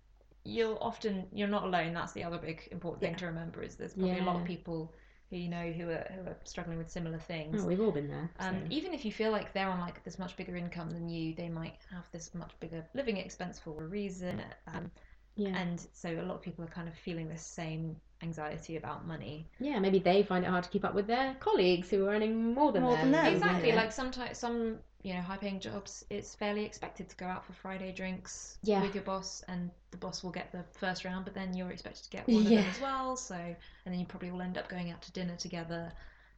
[0.45, 1.93] you'll often you're not alone.
[1.95, 3.19] That's the other big important thing Yeah.
[3.19, 4.93] to remember is there's probably a lot of people
[5.31, 7.63] who you know who are who are struggling with similar things.
[7.63, 8.29] Oh, we've all been there.
[8.41, 8.67] Um, so.
[8.71, 11.49] even if you feel like they're on like this much bigger income than you, they
[11.49, 14.91] might have this much bigger living expense for a reason, um,
[15.37, 15.57] yeah.
[15.57, 19.47] and so a lot of people are kind of feeling the same anxiety about money.
[19.61, 22.55] Yeah, maybe they find it hard to keep up with their colleagues who are earning
[22.55, 23.13] more than More them.
[23.13, 23.77] than them, exactly, know.
[23.77, 27.55] like sometimes some you know high paying jobs, it's fairly expected to go out for
[27.55, 28.83] Friday drinks Yeah.
[28.83, 32.05] with your boss, and the boss will get the first round, but then you're expected
[32.05, 33.17] to get one of them as well.
[33.17, 33.57] So and
[33.87, 35.91] then you probably will end up going out to dinner together.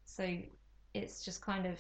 [0.05, 0.37] So
[0.95, 1.79] it's just kind of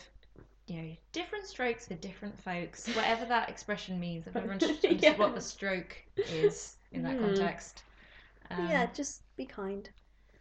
[0.66, 4.26] you know different strokes for different folks, whatever that expression means.
[4.26, 5.16] I've never understood Yeah.
[5.16, 7.20] what the stroke is in that Mm.
[7.20, 7.82] context.
[8.50, 9.88] Um, yeah, just be kind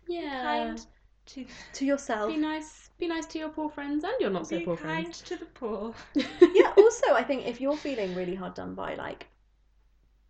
[0.07, 0.41] Yeah.
[0.41, 0.85] kind
[1.27, 2.29] to to yourself.
[2.31, 2.89] Be nice.
[2.99, 5.45] Be nice to your poor friends and your not so be poor kind to the
[5.45, 5.93] poor.
[6.53, 9.27] yeah, also, I think if you're feeling really hard done by, like,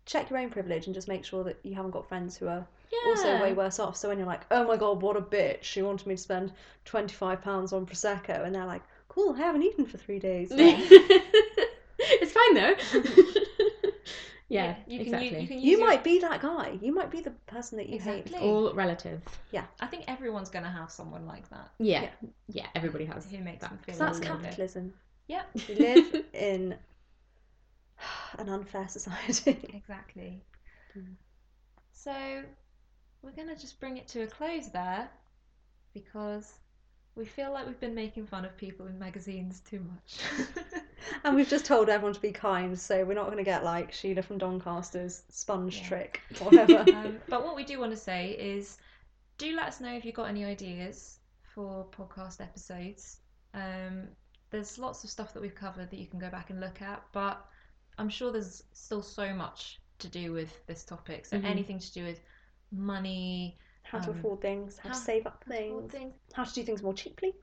[0.04, 2.66] check your own privilege and just make sure that you haven't got friends who are
[2.90, 2.98] Yeah.
[3.08, 3.96] also way worse off.
[3.96, 6.52] So when you're like, oh my god, what a bitch, she wanted me to spend
[6.84, 10.52] £25 on Prosecco, and they're like, cool, I haven't eaten for three days.
[10.56, 12.74] it's fine though.
[14.52, 15.28] yeah, you can exactly.
[15.36, 16.78] u- you can use you your- might be that guy.
[16.80, 18.38] You might be the person that you Exactly.
[18.38, 18.42] hate.
[18.46, 19.22] All relative.
[19.50, 19.64] Yeah.
[19.80, 22.02] I think everyone's gonna have someone like that Yeah.
[22.02, 22.10] Yeah.
[22.48, 22.66] yeah.
[22.74, 23.24] everybody has.
[23.30, 23.94] who makes them feel.
[23.94, 24.94] So that's a bit- capitalism.
[25.28, 25.46] Yep.
[25.68, 26.76] We live in
[28.38, 29.58] an unfair society.
[29.74, 30.42] Exactly.
[30.96, 31.14] Mm.
[31.92, 32.42] So
[33.22, 35.08] we're gonna just bring it to a close there
[35.94, 36.52] because
[37.14, 40.18] we feel like we've been making fun of people in magazines too much.
[41.24, 43.92] And we've just told everyone to be kind, so we're not going to get like
[43.92, 45.88] Sheila from Doncaster's sponge Yeah.
[45.88, 46.84] trick or whatever.
[46.94, 48.78] um, but what we do want to say is
[49.38, 51.18] do let us know if you've got any ideas
[51.54, 53.18] for podcast episodes.
[53.54, 54.08] Um,
[54.50, 57.02] there's lots of stuff that we've covered that you can go back and look at,
[57.12, 57.44] but
[57.98, 61.26] I'm sure there's still so much to do with this topic.
[61.26, 61.44] So Mhm.
[61.44, 62.20] anything to do with
[62.70, 66.14] money, how to Um, afford things, how, how- to save up to things, things.
[66.32, 67.34] how to do things more cheaply.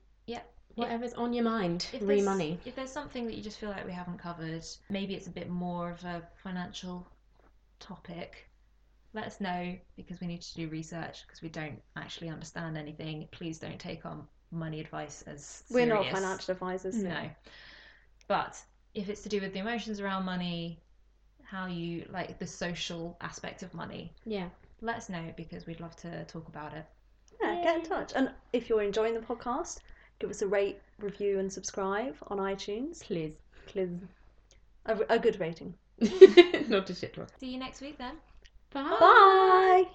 [0.76, 1.88] Whatever's on your mind.
[1.93, 2.59] If Re there's, money.
[2.65, 5.49] if there's something that you just feel like we haven't covered, maybe it's a bit
[5.49, 7.07] more of a financial
[7.80, 8.49] topic,
[9.13, 13.28] let us know because we need to do research because we don't actually understand anything.
[13.32, 14.17] Please don't take our
[14.51, 16.95] money advice as We're not financial advisors.
[16.95, 17.30] No.
[18.28, 18.61] But
[18.93, 20.80] if it's to do with the emotions around money,
[21.43, 24.49] how you like the social aspect of money, Yeah.
[24.82, 26.86] let us know because we'd love to talk about it.
[27.41, 28.13] Yeah, get in touch.
[28.15, 29.80] And if you're enjoying the podcast,
[30.20, 33.01] give us a rate, review, and subscribe on iTunes.
[33.01, 33.34] Please.
[33.65, 33.89] Please.
[34.86, 35.74] A, a good rating.
[36.67, 37.30] Not to shit talk.
[37.39, 38.15] See you next week then.
[38.72, 38.97] Bye.
[38.99, 39.86] Bye.